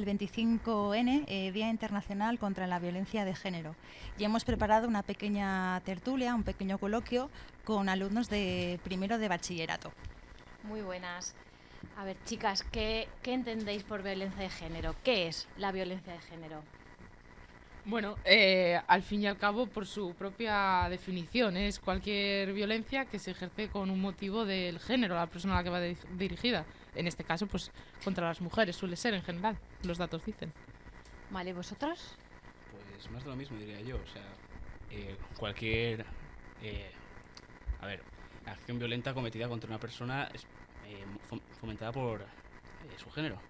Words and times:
el 0.00 0.06
25N, 0.06 1.24
eh, 1.28 1.52
Día 1.52 1.68
Internacional 1.68 2.38
contra 2.38 2.66
la 2.66 2.78
Violencia 2.78 3.24
de 3.24 3.34
Género, 3.34 3.76
y 4.18 4.24
hemos 4.24 4.44
preparado 4.44 4.88
una 4.88 5.02
pequeña 5.02 5.80
tertulia, 5.84 6.34
un 6.34 6.42
pequeño 6.42 6.78
coloquio 6.78 7.30
con 7.64 7.88
alumnos 7.88 8.30
de 8.30 8.80
primero 8.82 9.18
de 9.18 9.28
bachillerato. 9.28 9.92
Muy 10.64 10.80
buenas. 10.80 11.34
A 11.96 12.04
ver, 12.04 12.16
chicas, 12.24 12.62
¿qué, 12.72 13.08
qué 13.22 13.34
entendéis 13.34 13.82
por 13.82 14.02
violencia 14.02 14.42
de 14.42 14.50
género? 14.50 14.94
¿Qué 15.04 15.28
es 15.28 15.48
la 15.56 15.72
violencia 15.72 16.12
de 16.12 16.20
género? 16.20 16.62
Bueno, 17.84 18.16
eh, 18.24 18.80
al 18.86 19.02
fin 19.02 19.22
y 19.22 19.26
al 19.26 19.38
cabo, 19.38 19.66
por 19.66 19.86
su 19.86 20.14
propia 20.14 20.86
definición, 20.90 21.56
es 21.56 21.78
cualquier 21.78 22.52
violencia 22.52 23.06
que 23.06 23.18
se 23.18 23.32
ejerce 23.32 23.68
con 23.68 23.90
un 23.90 24.00
motivo 24.00 24.44
del 24.44 24.78
género, 24.78 25.14
la 25.14 25.26
persona 25.26 25.54
a 25.54 25.56
la 25.58 25.64
que 25.64 25.70
va 25.70 25.80
dirigida. 26.16 26.64
En 26.94 27.06
este 27.06 27.24
caso, 27.24 27.46
pues 27.46 27.70
contra 28.04 28.26
las 28.26 28.40
mujeres 28.40 28.76
suele 28.76 28.96
ser 28.96 29.14
en 29.14 29.22
general, 29.22 29.56
los 29.84 29.98
datos 29.98 30.24
dicen. 30.24 30.52
Vale, 31.30 31.52
¿vosotros? 31.52 32.16
Pues 32.70 33.10
más 33.10 33.24
de 33.24 33.30
lo 33.30 33.36
mismo, 33.36 33.56
diría 33.58 33.80
yo. 33.80 33.96
O 33.96 34.06
sea, 34.06 34.24
eh, 34.90 35.16
cualquier. 35.36 36.04
Eh, 36.62 36.90
a 37.80 37.86
ver, 37.86 38.02
acción 38.46 38.78
violenta 38.78 39.14
cometida 39.14 39.48
contra 39.48 39.68
una 39.68 39.78
persona 39.78 40.28
es 40.34 40.46
fomentada 41.60 41.92
por 41.92 42.26
su 42.96 43.10
género. 43.10 43.40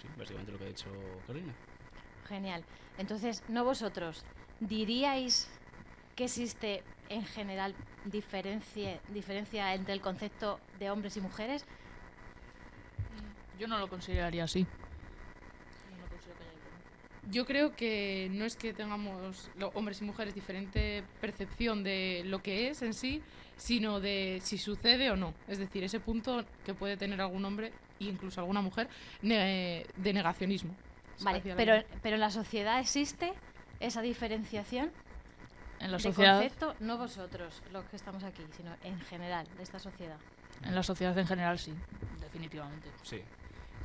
Sí, 0.00 0.08
básicamente 0.16 0.52
lo 0.52 0.58
que 0.58 0.64
ha 0.64 0.68
dicho 0.68 0.86
Carolina. 1.26 1.54
Genial. 2.28 2.64
Entonces, 2.98 3.42
no 3.48 3.64
vosotros, 3.64 4.24
¿diríais 4.60 5.50
que 6.14 6.24
existe 6.24 6.82
en 7.08 7.24
general 7.24 7.74
diferencia, 8.04 9.00
diferencia 9.08 9.74
entre 9.74 9.94
el 9.94 10.00
concepto 10.00 10.60
de 10.78 10.90
hombres 10.90 11.16
y 11.16 11.20
mujeres? 11.20 11.64
Yo 13.58 13.66
no 13.66 13.78
lo 13.78 13.88
consideraría 13.88 14.44
así. 14.44 14.66
Yo 17.28 17.44
creo 17.44 17.74
que 17.74 18.28
no 18.30 18.44
es 18.44 18.54
que 18.54 18.72
tengamos 18.72 19.50
hombres 19.74 20.00
y 20.00 20.04
mujeres 20.04 20.34
diferente 20.34 21.02
percepción 21.20 21.82
de 21.82 22.22
lo 22.24 22.40
que 22.40 22.68
es 22.68 22.82
en 22.82 22.94
sí, 22.94 23.20
sino 23.56 23.98
de 23.98 24.38
si 24.42 24.58
sucede 24.58 25.10
o 25.10 25.16
no. 25.16 25.34
Es 25.48 25.58
decir, 25.58 25.82
ese 25.82 25.98
punto 25.98 26.44
que 26.64 26.72
puede 26.72 26.96
tener 26.96 27.20
algún 27.20 27.44
hombre 27.44 27.72
e 27.98 28.04
incluso 28.04 28.40
alguna 28.40 28.60
mujer 28.60 28.88
de 29.22 30.12
negacionismo. 30.12 30.76
Vale, 31.22 31.42
pero, 31.56 31.82
pero 32.00 32.14
en 32.14 32.20
la 32.20 32.30
sociedad 32.30 32.78
existe 32.78 33.32
esa 33.80 34.02
diferenciación. 34.02 34.92
En 35.80 35.90
la 35.90 35.98
sociedad. 35.98 36.38
concepto, 36.40 36.74
no 36.80 36.96
vosotros, 36.96 37.62
los 37.72 37.84
que 37.86 37.96
estamos 37.96 38.22
aquí, 38.22 38.42
sino 38.56 38.74
en 38.84 39.00
general, 39.00 39.46
de 39.56 39.62
esta 39.62 39.78
sociedad. 39.78 40.18
En 40.62 40.74
la 40.74 40.82
sociedad 40.82 41.18
en 41.18 41.26
general, 41.26 41.58
sí, 41.58 41.74
definitivamente. 42.20 42.88
Sí. 43.02 43.20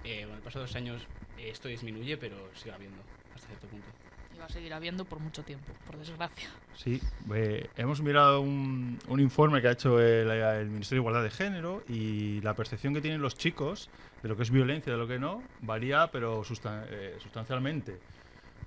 Eh, 0.03 0.25
con 0.25 0.35
el 0.35 0.41
paso 0.41 0.59
de 0.59 0.65
los 0.65 0.75
años 0.75 1.01
eh, 1.37 1.49
esto 1.49 1.67
disminuye, 1.67 2.17
pero 2.17 2.35
sigue 2.55 2.71
habiendo 2.71 3.01
hasta 3.35 3.47
cierto 3.47 3.67
punto. 3.67 3.87
Y 4.33 4.39
va 4.39 4.45
a 4.45 4.49
seguir 4.49 4.73
habiendo 4.73 5.05
por 5.05 5.19
mucho 5.19 5.43
tiempo, 5.43 5.71
por 5.85 5.97
desgracia. 5.97 6.49
Sí, 6.75 7.01
eh, 7.33 7.69
hemos 7.75 8.01
mirado 8.01 8.41
un, 8.41 8.97
un, 9.07 9.19
informe 9.19 9.61
que 9.61 9.67
ha 9.67 9.71
hecho 9.71 9.99
el, 9.99 10.29
el, 10.31 10.69
Ministerio 10.69 11.01
de 11.01 11.03
Igualdad 11.03 11.23
de 11.23 11.31
Género 11.31 11.83
y 11.87 12.41
la 12.41 12.55
percepción 12.55 12.93
que 12.93 13.01
tienen 13.01 13.21
los 13.21 13.35
chicos 13.35 13.89
de 14.23 14.29
lo 14.29 14.37
que 14.37 14.43
es 14.43 14.51
violencia, 14.51 14.91
de 14.91 14.97
lo 14.97 15.07
que 15.07 15.19
no, 15.19 15.43
varía, 15.61 16.07
pero 16.11 16.43
eh, 16.43 17.17
sustancialmente. 17.19 17.99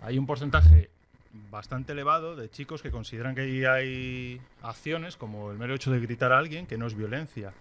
Hay 0.00 0.18
un 0.18 0.27
porcentaje 0.27 0.90
bastante 1.50 1.92
elevado 1.92 2.36
de 2.36 2.50
chicos 2.50 2.82
que 2.82 2.90
consideran 2.90 3.34
que 3.34 3.66
hay 3.66 4.40
acciones, 4.62 5.16
como 5.16 5.50
el 5.50 5.58
mero 5.58 5.74
hecho 5.74 5.90
de 5.90 6.00
gritar 6.00 6.32
a 6.32 6.38
alguien, 6.38 6.66
que 6.66 6.77
no 6.77 6.86
es 6.86 6.94
violencia. 6.94 7.52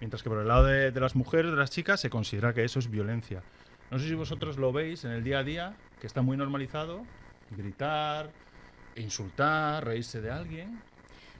Mientras 0.00 0.22
que 0.22 0.28
por 0.28 0.38
el 0.38 0.48
lado 0.48 0.64
de, 0.64 0.90
las 0.92 1.14
mujeres, 1.14 1.50
de 1.50 1.56
las 1.56 1.70
chicas, 1.70 2.00
se 2.00 2.10
considera 2.10 2.52
que 2.52 2.64
eso 2.64 2.78
es 2.78 2.90
violencia. 2.90 3.42
No 3.90 3.98
sé 3.98 4.08
si 4.08 4.14
vosotros 4.14 4.58
lo 4.58 4.72
veis 4.72 5.04
en 5.04 5.12
el 5.12 5.22
día 5.22 5.38
a 5.38 5.44
día, 5.44 5.76
que 6.00 6.06
está 6.06 6.22
muy 6.22 6.36
normalizado, 6.36 7.04
gritar, 7.50 8.30
insultar, 8.96 9.84
reírse 9.84 10.20
de 10.20 10.30
alguien. 10.30 10.82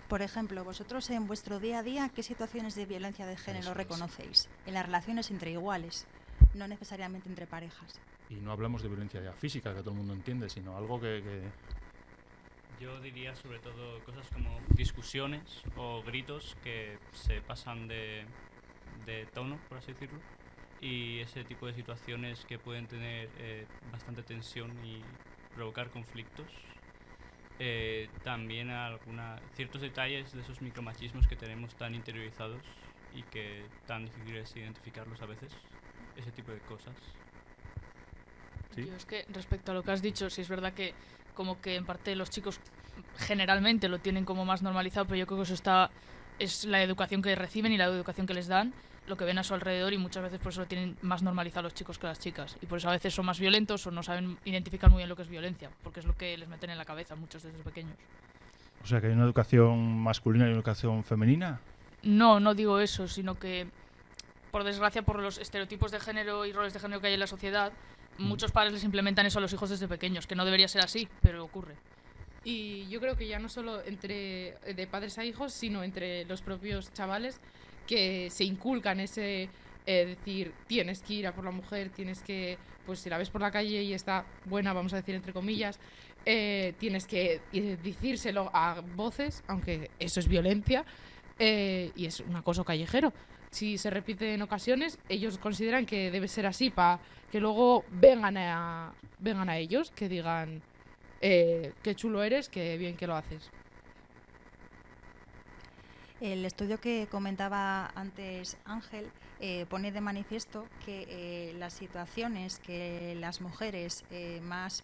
Por 0.09 0.23
ejemplo, 0.23 0.63
vosotros 0.65 1.09
en 1.11 1.27
vuestro 1.27 1.59
día 1.59 1.81
a 1.81 1.83
día, 1.83 2.11
¿qué 2.15 2.23
situaciones 2.23 2.75
de 2.75 2.87
violencia 2.87 3.27
de 3.27 3.37
género 3.37 3.75
reconocéis? 3.75 4.49
En 4.67 4.75
las 4.75 4.87
relaciones 4.87 5.31
entre 5.31 5.51
iguales, 5.51 6.07
no 6.55 6.69
necesariamente 6.69 7.29
entre 7.29 7.47
parejas. 7.47 8.01
Y 8.29 8.35
no 8.35 8.53
hablamos 8.53 8.83
de 8.83 8.89
violencia 8.89 9.33
física, 9.33 9.75
que 9.75 9.81
todo 9.81 9.91
el 9.91 9.97
mundo 9.97 10.13
entiende, 10.13 10.49
sino 10.49 10.77
algo 10.77 11.01
que, 11.01 11.23
Yo 12.81 13.01
diría 13.01 13.35
sobre 13.37 13.59
todo 13.59 14.03
cosas 14.05 14.29
como 14.33 14.61
discusiones 14.69 15.63
o 15.77 16.03
gritos 16.03 16.57
que 16.63 16.99
se 17.13 17.41
pasan 17.41 17.89
de, 17.89 18.25
de 19.07 19.27
tono, 19.27 19.59
por 19.69 19.79
así 19.79 19.93
decirlo, 19.93 20.19
y 20.81 21.21
ese 21.21 21.45
tipo 21.45 21.67
de 21.67 21.75
situaciones 21.75 22.45
que 22.45 22.59
pueden 22.59 22.87
tener 22.87 23.31
eh, 23.39 23.67
bastante 23.91 24.23
tensión 24.23 24.71
y 24.85 25.03
provocar 25.55 25.91
conflictos 25.91 26.47
eh, 27.61 28.09
también 28.25 28.71
alguna, 28.71 29.41
ciertos 29.55 29.81
detalles 29.81 30.33
de 30.33 30.41
esos 30.41 30.61
micromachismos 30.61 31.29
que 31.29 31.37
tenemos 31.37 31.75
tan 31.77 31.95
interiorizados 31.95 32.61
y 33.15 33.23
que 33.23 33.65
tan 33.87 34.07
difícil 34.07 34.37
es 34.37 34.57
identificarlos 34.57 35.23
a 35.23 35.27
veces, 35.27 35.53
ese 36.17 36.33
tipo 36.33 36.51
de 36.51 36.59
cosas. 36.61 36.95
¿Sí? 38.75 38.91
es 38.97 39.07
que 39.07 39.25
respecto 39.33 39.71
a 39.71 39.75
lo 39.75 39.85
que 39.85 39.93
has 39.93 40.03
dicho, 40.03 40.29
sí 40.31 40.41
es 40.41 40.49
verdad 40.49 40.73
que 40.75 40.95
como 41.35 41.61
que 41.61 41.77
en 41.77 41.85
parte 41.85 42.15
los 42.17 42.31
chicos 42.31 42.61
generalmente 43.17 43.89
lo 43.89 43.99
tienen 43.99 44.25
como 44.25 44.45
más 44.45 44.63
normalizado, 44.63 45.07
pero 45.07 45.17
yo 45.17 45.27
creo 45.27 45.39
que 45.39 45.45
eso 45.45 45.55
está 45.55 45.91
es 46.39 46.65
la 46.65 46.83
educación 46.83 47.23
que 47.23 47.35
reciben 47.35 47.73
y 47.73 47.79
la 47.79 47.85
educación 47.85 48.27
que 48.27 48.35
les 48.35 48.49
dan 48.49 48.73
lo 49.07 49.17
que 49.17 49.25
ven 49.25 49.39
a 49.39 49.45
su 49.45 49.55
alrededor 49.55 49.93
y 49.93 49.99
muchas 49.99 50.23
veces 50.23 50.39
por 50.39 50.53
eso 50.53 50.63
lo 50.63 50.67
tienen 50.67 50.97
más 51.03 51.23
normalizado 51.23 51.65
los 51.65 51.75
chicos 51.75 51.99
que 51.99 52.07
las 52.07 52.19
chicas. 52.19 52.57
Y 52.63 52.67
por 52.67 52.79
eso 52.79 52.89
a 52.89 52.93
veces 52.93 53.15
son 53.15 53.27
más 53.27 53.39
violentos 53.39 53.87
o 53.87 53.91
no 53.91 54.03
saben 54.03 54.39
identificar 54.45 54.91
muy 54.91 54.99
bien 54.99 55.09
lo 55.09 55.17
que 55.17 55.23
es 55.23 55.29
violencia, 55.29 55.71
porque 55.83 56.01
es 56.01 56.07
lo 56.07 56.17
que 56.17 56.37
les 56.39 56.49
meten 56.49 56.71
en 56.71 56.79
la 56.79 56.85
cabeza 56.85 57.15
muchos 57.15 57.43
desde 57.43 57.59
pequeños. 57.59 57.97
O 58.83 58.87
sea, 58.87 59.01
que 59.01 59.09
hay 59.09 59.13
una 59.13 59.25
educación 59.25 59.99
masculina 59.99 60.47
y 60.47 60.49
una 60.49 60.57
educación 60.57 61.05
femenina. 61.05 61.61
No, 62.03 62.41
no 62.41 62.55
digo 62.55 62.81
eso, 62.81 63.09
sino 63.09 63.39
que 63.39 63.67
por 64.51 64.65
desgracia 64.65 65.03
por 65.03 65.21
los 65.21 65.39
estereotipos 65.39 65.91
de 65.91 66.01
género 66.01 66.45
y 66.47 66.53
roles 66.53 66.73
de 66.73 66.81
género 66.81 67.01
que 67.01 67.09
hay 67.09 67.15
en 67.15 67.21
la 67.21 67.27
sociedad. 67.27 67.73
Muchos 68.19 68.53
padres 68.53 68.73
les 68.73 68.85
implementan 68.85 69.27
eso 69.27 69.39
a 69.39 69.43
los 69.43 69.53
hijos 69.53 69.71
desde 69.71 69.89
pequeños, 69.89 70.27
que 70.27 70.35
no 70.35 70.45
debería 70.45 70.69
ser 70.69 70.83
así, 70.83 71.09
pero 71.21 71.45
ocurre. 71.45 71.75
Y 72.45 72.87
yo 72.89 73.01
creo 73.01 73.17
que 73.17 73.27
ya 73.27 73.39
no 73.39 73.49
solo 73.49 73.83
entre 73.85 74.57
de 74.75 74.87
padres 74.87 75.19
a 75.19 75.25
hijos, 75.25 75.53
sino 75.53 75.83
entre 75.83 76.25
los 76.27 76.43
propios 76.43 76.93
chavales 76.93 77.41
que 77.87 78.29
se 78.31 78.45
inculcan 78.45 79.01
ese 79.01 79.49
eh, 79.87 80.07
decir, 80.07 80.53
tienes 80.67 81.03
que 81.03 81.15
ir 81.15 81.27
a 81.27 81.35
por 81.35 81.45
la 81.45 81.51
mujer, 81.51 81.91
tienes 81.91 82.23
que, 82.23 82.59
pues 82.87 83.01
si 83.01 83.11
la 83.11 83.19
ves 83.19 83.31
por 83.31 83.41
la 83.41 83.51
calle 83.51 83.83
y 83.83 83.93
está 83.93 84.25
buena, 84.47 84.73
vamos 84.73 84.93
a 84.95 84.97
decir 84.97 85.15
entre 85.15 85.33
comillas, 85.33 85.79
eh, 86.25 86.73
tienes 86.79 87.07
que 87.07 87.41
decírselo 87.83 88.51
a 88.55 88.81
voces, 88.95 89.43
aunque 89.47 89.91
eso 89.99 90.21
es 90.21 90.29
violencia, 90.29 90.85
eh, 91.39 91.93
y 91.97 92.07
es 92.07 92.21
un 92.21 92.37
acoso 92.37 92.65
callejero. 92.65 93.13
Si 93.55 93.79
se 93.79 93.89
repite 93.89 94.35
en 94.35 94.43
ocasiones, 94.43 94.99
ellos 95.09 95.39
consideran 95.39 95.87
que 95.87 96.11
debe 96.11 96.27
ser 96.27 96.45
así 96.45 96.71
para 96.71 96.99
que 97.31 97.39
luego 97.39 97.85
vengan 97.89 98.37
a, 98.37 98.93
vengan 99.21 99.49
a 99.49 99.59
ellos, 99.59 99.93
que 99.93 100.09
digan, 100.09 100.61
qué 101.21 101.95
chulo 101.95 102.25
eres, 102.25 102.49
qué 102.49 102.77
bien 102.77 102.97
que 102.97 103.07
lo 103.07 103.15
haces. 103.15 103.49
El 106.21 106.45
estudio 106.45 106.81
que 106.81 107.07
comentaba 107.09 107.93
antes 107.95 108.57
Ángel 108.65 109.09
eh, 109.41 109.67
pone 109.69 109.93
de 109.93 110.01
manifiesto 110.01 110.67
que 110.85 111.07
eh, 111.09 111.55
las 111.59 111.75
situaciones 111.75 112.59
que 112.59 113.15
las 113.21 113.41
mujeres 113.41 114.05
eh, 114.11 114.41
más 114.43 114.83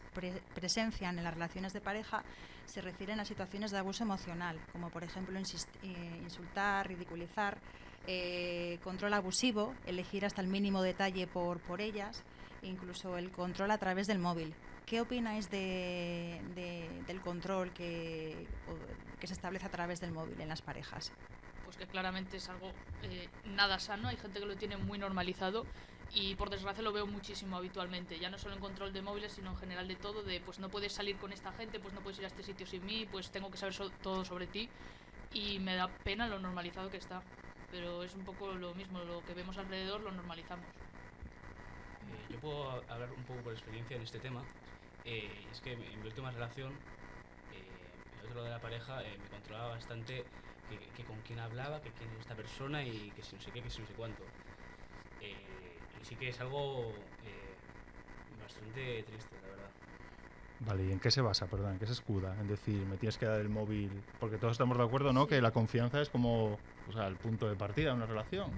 presencian 0.55 1.19
en 1.19 1.25
las 1.25 1.35
relaciones 1.35 1.73
de 1.73 1.81
pareja 1.81 2.23
se 2.67 2.83
refieren 2.83 3.21
a 3.21 3.25
situaciones 3.25 3.71
de 3.71 3.79
abuso 3.79 4.05
emocional, 4.05 4.61
como 4.71 4.91
por 4.91 5.03
ejemplo 5.03 5.41
insultar, 5.41 6.87
ridiculizar, 6.87 7.59
control 8.83 9.15
abusivo, 9.15 9.75
elegir 9.87 10.25
hasta 10.25 10.41
el 10.41 10.49
mínimo 10.49 10.83
detalle 10.83 11.27
por, 11.27 11.61
por 11.61 11.81
ellas, 11.81 12.25
incluso 12.63 13.17
el 13.17 13.31
control 13.31 13.71
a 13.71 13.79
través 13.79 14.07
del 14.07 14.19
móvil. 14.19 14.55
¿Qué 14.87 15.01
opináis 15.01 15.49
de, 15.51 16.41
del 17.07 17.21
control 17.21 17.73
que, 17.73 18.47
que 19.21 19.27
se 19.27 19.35
establece 19.35 19.67
a 19.67 19.71
través 19.71 20.01
del 20.01 20.13
móvil 20.13 20.41
en 20.41 20.49
las 20.49 20.63
parejas? 20.63 21.13
Pues 21.65 21.77
que 21.77 21.87
claramente 21.87 22.39
es 22.39 22.49
algo 22.49 22.73
eh, 23.05 23.29
nada 23.45 23.79
sano, 23.79 24.09
hay 24.09 24.17
gente 24.17 24.41
que 24.41 24.47
lo 24.47 24.57
tiene 24.57 24.77
muy 24.77 24.99
normalizado 24.99 25.65
y 26.13 26.35
por 26.35 26.51
desgracia 26.51 26.83
lo 26.83 26.93
veo 26.93 27.07
muchísimo 27.07 27.57
habitualmente, 27.57 28.19
ya 28.19 28.31
no 28.31 28.39
solo 28.39 28.57
en 28.57 28.61
control 28.61 28.93
de 28.93 29.03
móviles, 29.03 29.33
sino 29.33 29.51
en 29.51 29.57
general 29.59 29.87
de 29.87 29.95
todo, 29.95 30.25
de 30.25 30.41
pues 30.41 30.59
no 30.59 30.69
puedes 30.69 30.93
salir 30.93 31.17
con 31.19 31.33
esta 31.33 31.53
gente, 31.53 31.79
pues 31.79 31.95
no 31.95 32.01
puedes 32.01 32.19
ir 32.19 32.25
a 32.25 32.29
este 32.29 32.43
sitio 32.43 32.67
sin 32.67 32.85
mí, 32.85 33.07
pues 33.13 33.31
tengo 33.31 33.49
que 33.49 33.59
saber 33.59 33.77
todo 34.03 34.25
sobre 34.25 34.49
ti 34.49 34.69
y 35.33 35.61
me 35.61 35.77
da 35.77 35.87
pena 36.03 36.27
lo 36.27 36.41
normalizado 36.41 36.91
que 36.91 36.97
está, 36.97 37.23
pero 37.71 38.03
es 38.05 38.15
un 38.15 38.25
poco 38.25 38.55
lo 38.55 38.75
mismo, 38.75 39.05
lo 39.05 39.25
que 39.25 39.35
vemos 39.35 39.59
alrededor 39.59 40.01
lo 40.03 40.13
normalizamos. 40.13 40.83
Eh, 42.01 42.29
yo 42.31 42.41
puedo 42.41 42.91
hablar 42.91 43.13
un 43.13 43.25
poco 43.27 43.43
por 43.45 43.53
experiencia 43.53 43.97
en 43.97 44.03
este 44.03 44.21
tema, 44.21 44.53
eh, 45.05 45.49
es 45.51 45.61
que 45.61 45.73
en 45.73 46.01
mi 46.01 46.07
última 46.09 46.31
relación 46.31 46.89
lo 48.13 48.45
de 48.45 48.51
la 48.51 48.61
pareja 48.61 49.07
eh, 49.09 49.19
me 49.19 49.29
controlaba 49.29 49.71
bastante 49.71 50.37
que, 50.69 51.05
con 51.05 51.23
quién 51.23 51.39
hablaba, 51.39 51.83
que 51.83 51.95
quién 51.95 52.13
es 52.13 52.19
esta 52.21 52.37
persona 52.37 52.87
y 52.87 53.13
que 53.15 53.23
si 53.23 53.35
no 53.37 53.41
sé 53.43 53.53
qué, 53.53 53.63
que 53.63 53.71
si 53.71 53.81
no 53.81 53.87
sé 53.87 53.95
cuánto. 53.95 54.39
Eh, 55.19 55.89
y 55.93 56.05
sí 56.07 56.19
que 56.19 56.29
es 56.31 56.41
algo 56.41 57.19
eh, 57.21 57.65
bastante 58.27 59.03
triste, 59.05 59.41
la 59.41 59.49
verdad. 59.49 59.80
Vale, 60.61 60.85
¿y 60.85 60.93
en 60.93 61.01
qué 61.01 61.11
se 61.11 61.23
basa, 61.23 61.47
perdón? 61.47 61.73
¿En 61.73 61.79
qué 61.79 61.87
se 61.87 61.93
escuda? 61.93 62.37
En 62.39 62.47
decir, 62.47 62.85
me 62.87 62.97
tienes 62.99 63.17
que 63.17 63.27
dar 63.27 63.41
el 63.41 63.49
móvil. 63.49 63.91
Porque 64.19 64.37
todos 64.37 64.53
estamos 64.53 64.77
de 64.77 64.85
acuerdo, 64.85 65.13
¿no? 65.13 65.27
Que 65.27 65.41
la 65.41 65.53
confianza 65.53 66.01
es 66.01 66.11
como 66.11 66.59
o 66.89 66.93
sea, 66.93 67.07
el 67.07 67.17
punto 67.17 67.49
de 67.49 67.57
partida 67.57 67.91
de 67.91 67.97
una 67.97 68.07
relación. 68.07 68.51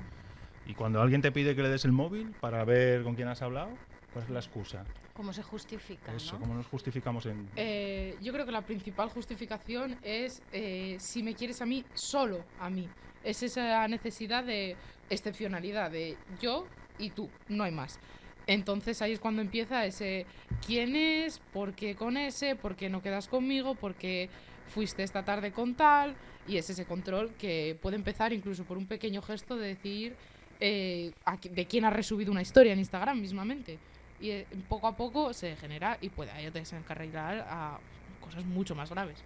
Y 0.67 0.75
cuando 0.75 1.01
alguien 1.01 1.23
te 1.23 1.33
pide 1.33 1.55
que 1.55 1.63
le 1.63 1.69
des 1.69 1.85
el 1.85 1.93
móvil 1.93 2.35
para 2.41 2.65
ver 2.65 3.03
con 3.03 3.15
quién 3.15 3.29
has 3.29 3.43
hablado, 3.43 3.71
¿cuál 4.13 4.25
es 4.25 4.31
la 4.31 4.41
excusa? 4.41 4.85
¿Cómo 5.15 5.33
se 5.33 5.43
justifica? 5.43 6.15
Eso, 6.15 6.35
¿no? 6.35 6.41
¿cómo 6.41 6.55
nos 6.55 6.67
justificamos 6.67 7.27
en.? 7.27 7.49
Eh, 7.57 8.17
yo 8.23 8.33
creo 8.33 8.47
que 8.47 8.53
la 8.53 8.63
principal 8.63 9.09
justificación 9.11 9.99
es 10.03 10.43
eh, 10.53 10.97
si 10.99 11.23
me 11.23 11.35
quieres 11.35 11.61
a 11.61 11.67
mí, 11.67 11.85
solo 11.95 12.45
a 12.59 12.71
mí. 12.71 12.89
Es 13.23 13.43
esa 13.43 13.87
necesidad 13.89 14.45
de 14.45 14.77
excepcionalidad, 15.11 15.91
de 15.91 16.17
yo 16.41 16.67
y 16.99 17.11
tú, 17.11 17.29
no 17.49 17.65
hay 17.65 17.73
más. 17.73 17.99
Entonces 18.47 19.01
ahí 19.03 19.13
es 19.13 19.21
cuando 19.21 19.43
empieza 19.43 19.87
ese 19.87 20.27
quién 20.67 20.97
es, 20.97 21.39
por 21.53 21.75
qué 21.75 21.95
con 21.95 22.17
ese, 22.17 22.57
por 22.57 22.77
qué 22.77 22.89
no 22.89 23.03
quedas 23.03 23.29
conmigo, 23.29 23.75
por 23.75 23.95
qué 23.95 24.29
fuiste 24.69 25.03
esta 25.03 25.25
tarde 25.25 25.53
con 25.53 25.75
tal, 25.75 26.17
y 26.49 26.57
es 26.57 26.69
ese 26.71 26.85
control 26.85 27.35
que 27.35 27.79
puede 27.81 27.97
empezar 27.97 28.33
incluso 28.33 28.65
por 28.65 28.79
un 28.79 28.87
pequeño 28.87 29.23
gesto 29.23 29.57
de 29.57 29.69
decir 29.69 30.17
eh, 30.61 31.13
a 31.25 31.37
de 31.37 31.67
quién 31.67 31.85
ha 31.85 31.91
resubido 31.91 32.33
una 32.33 32.43
historia 32.43 32.73
en 32.73 32.79
Instagram 32.79 33.21
mismamente. 33.21 33.79
Y 34.21 34.31
eh, 34.31 34.47
poco 34.69 34.87
a 34.87 34.97
poco 34.97 35.33
se 35.33 35.57
genera 35.57 35.99
y 36.01 36.09
puede 36.09 36.31
ahí 36.31 36.49
desencarrilar 36.51 37.47
a 37.49 37.79
cosas 38.21 38.45
mucho 38.45 38.75
más 38.75 38.91
graves. 38.91 39.19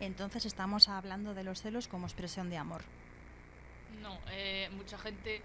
Entonces 0.00 0.46
estamos 0.46 0.88
hablando 0.88 1.34
de 1.34 1.44
los 1.44 1.62
celos 1.62 1.88
como 1.88 2.06
expresión 2.06 2.50
de 2.50 2.56
amor. 2.56 2.82
No, 4.02 4.18
eh, 4.30 4.68
mucha 4.76 4.98
gente 4.98 5.42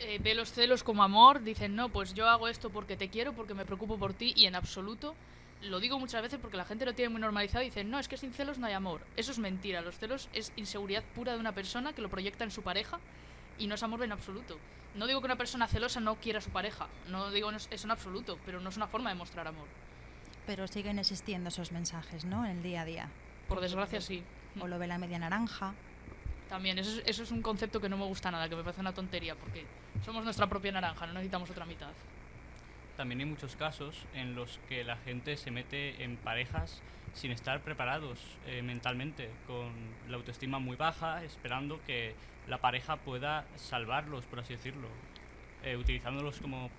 eh, 0.00 0.18
ve 0.22 0.34
los 0.34 0.52
celos 0.52 0.82
como 0.82 1.02
amor, 1.02 1.42
dicen, 1.42 1.74
no, 1.74 1.88
pues 1.88 2.14
yo 2.14 2.28
hago 2.28 2.48
esto 2.48 2.70
porque 2.70 2.96
te 2.96 3.08
quiero, 3.08 3.32
porque 3.32 3.54
me 3.54 3.64
preocupo 3.64 3.98
por 3.98 4.14
ti, 4.14 4.32
y 4.36 4.46
en 4.46 4.54
absoluto, 4.54 5.14
lo 5.62 5.80
digo 5.80 5.98
muchas 5.98 6.22
veces 6.22 6.38
porque 6.40 6.56
la 6.56 6.64
gente 6.64 6.84
lo 6.84 6.94
tiene 6.94 7.08
muy 7.10 7.20
normalizado 7.20 7.62
y 7.62 7.66
dicen, 7.66 7.90
no, 7.90 7.98
es 7.98 8.08
que 8.08 8.16
sin 8.16 8.32
celos 8.32 8.58
no 8.58 8.66
hay 8.66 8.74
amor. 8.74 9.00
Eso 9.16 9.32
es 9.32 9.38
mentira, 9.38 9.80
los 9.80 9.98
celos 9.98 10.28
es 10.32 10.52
inseguridad 10.56 11.02
pura 11.14 11.32
de 11.32 11.40
una 11.40 11.52
persona 11.52 11.92
que 11.92 12.02
lo 12.02 12.08
proyecta 12.08 12.44
en 12.44 12.50
su 12.50 12.62
pareja 12.62 13.00
y 13.58 13.66
no 13.66 13.74
es 13.74 13.82
amor 13.82 14.02
en 14.04 14.12
absoluto. 14.12 14.58
No 14.94 15.06
digo 15.06 15.20
que 15.20 15.26
una 15.26 15.36
persona 15.36 15.66
celosa 15.66 16.00
no 16.00 16.16
quiera 16.16 16.38
a 16.38 16.42
su 16.42 16.50
pareja, 16.50 16.88
no 17.08 17.30
digo 17.30 17.50
eso 17.50 17.68
en 17.70 17.90
absoluto, 17.90 18.38
pero 18.46 18.60
no 18.60 18.70
es 18.70 18.76
una 18.76 18.86
forma 18.86 19.10
de 19.10 19.16
mostrar 19.16 19.46
amor. 19.46 19.66
Pero 20.46 20.66
siguen 20.66 20.98
existiendo 20.98 21.48
esos 21.48 21.72
mensajes, 21.72 22.24
¿no? 22.24 22.44
En 22.44 22.52
el 22.52 22.62
día 22.62 22.82
a 22.82 22.84
día. 22.84 23.08
Por 23.48 23.60
desgracia 23.60 24.00
sí. 24.00 24.22
O 24.60 24.66
lo 24.66 24.78
ve 24.78 24.86
la 24.86 24.98
media 24.98 25.18
naranja. 25.18 25.74
También, 26.48 26.78
eso 26.78 26.98
es, 26.98 27.02
eso 27.06 27.22
es 27.22 27.30
un 27.30 27.42
concepto 27.42 27.80
que 27.80 27.88
no 27.88 27.96
me 27.96 28.04
gusta 28.04 28.30
nada, 28.30 28.48
que 28.48 28.56
me 28.56 28.62
parece 28.62 28.80
una 28.80 28.94
tontería, 28.94 29.34
porque 29.34 29.66
somos 30.04 30.24
nuestra 30.24 30.46
propia 30.46 30.72
naranja, 30.72 31.06
no 31.06 31.12
necesitamos 31.12 31.50
otra 31.50 31.66
mitad. 31.66 31.90
También 32.96 33.20
hay 33.20 33.26
muchos 33.26 33.54
casos 33.54 34.06
en 34.14 34.34
los 34.34 34.58
que 34.68 34.82
la 34.82 34.96
gente 34.96 35.36
se 35.36 35.50
mete 35.50 36.02
en 36.02 36.16
parejas 36.16 36.82
sin 37.14 37.30
estar 37.30 37.60
preparados 37.60 38.18
eh, 38.46 38.62
mentalmente, 38.62 39.30
con 39.46 39.72
la 40.08 40.16
autoestima 40.16 40.58
muy 40.58 40.76
baja, 40.76 41.22
esperando 41.24 41.80
que 41.86 42.14
la 42.48 42.58
pareja 42.58 42.96
pueda 42.96 43.44
salvarlos, 43.56 44.24
por 44.24 44.40
así 44.40 44.54
decirlo, 44.54 44.88
eh, 45.64 45.76
utilizándolos 45.76 46.40
como, 46.40 46.70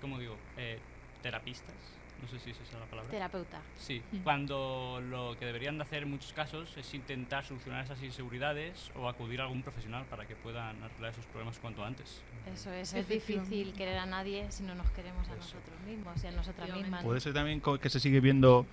como 0.00 0.18
digo, 0.18 0.36
eh, 0.56 0.78
terapistas. 1.22 1.97
No 2.20 2.26
sé 2.28 2.38
si 2.40 2.50
esa 2.50 2.62
es 2.62 2.72
la 2.72 2.84
palabra. 2.86 3.10
Terapeuta. 3.10 3.60
Sí, 3.76 4.02
Mm. 4.12 4.18
cuando 4.24 5.00
lo 5.08 5.36
que 5.38 5.46
deberían 5.46 5.76
de 5.78 5.82
hacer 5.82 6.02
en 6.02 6.10
muchos 6.10 6.32
casos 6.32 6.76
es 6.76 6.92
intentar 6.94 7.44
solucionar 7.44 7.84
esas 7.84 8.02
inseguridades 8.02 8.90
o 8.96 9.08
acudir 9.08 9.40
a 9.40 9.44
algún 9.44 9.62
profesional 9.62 10.04
para 10.06 10.26
que 10.26 10.34
puedan 10.34 10.82
arreglar 10.82 11.12
esos 11.12 11.24
problemas 11.26 11.58
cuanto 11.58 11.84
antes. 11.84 12.20
Eso 12.52 12.72
es, 12.72 12.92
es 12.92 13.08
difícil 13.08 13.72
querer 13.74 13.98
a 13.98 14.06
nadie 14.06 14.50
si 14.50 14.64
no 14.64 14.74
nos 14.74 14.90
queremos 14.90 15.28
a 15.28 15.32
Eso. 15.34 15.36
nosotros 15.56 15.80
mismos 15.86 16.24
y 16.24 16.26
a 16.26 16.30
nosotras 16.32 16.70
mismas. 16.76 17.04
¿Puede 17.04 17.20
ser 17.20 17.32
también 17.34 17.60
que 17.60 17.88
se 17.88 18.00
sigue 18.00 18.20
viendo 18.20 18.66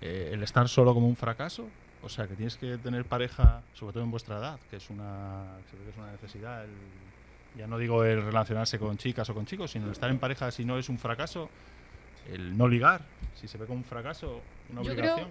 eh, 0.00 0.30
el 0.32 0.42
estar 0.42 0.68
solo 0.68 0.94
como 0.94 1.08
un 1.08 1.16
fracaso? 1.16 1.68
O 2.02 2.08
sea, 2.08 2.26
que 2.28 2.36
tienes 2.36 2.56
que 2.56 2.78
tener 2.78 3.04
pareja, 3.04 3.62
sobre 3.74 3.92
todo 3.92 4.04
en 4.04 4.10
vuestra 4.12 4.38
edad, 4.38 4.58
que 4.70 4.76
es 4.76 4.88
una, 4.88 5.56
que 5.70 5.90
es 5.90 5.96
una 5.96 6.12
necesidad. 6.12 6.64
el- 6.64 6.70
ya 7.56 7.66
no 7.66 7.76
digo 7.76 8.04
el 8.04 8.22
relacionarse 8.22 8.78
con 8.78 8.96
chicas 8.98 9.28
o 9.30 9.34
con 9.34 9.44
chicos, 9.44 9.72
sino 9.72 9.86
el 9.86 9.92
estar 9.92 10.08
en 10.10 10.18
pareja 10.20 10.50
si 10.52 10.64
no 10.64 10.78
es 10.78 10.88
un 10.88 10.96
fracaso, 10.98 11.50
el 12.32 12.56
no 12.56 12.68
ligar, 12.68 13.02
si 13.34 13.48
se 13.48 13.58
ve 13.58 13.66
como 13.66 13.78
un 13.78 13.84
fracaso, 13.84 14.40
una 14.70 14.82
Yo 14.82 14.92
creo- 14.94 15.14
obligación. 15.14 15.28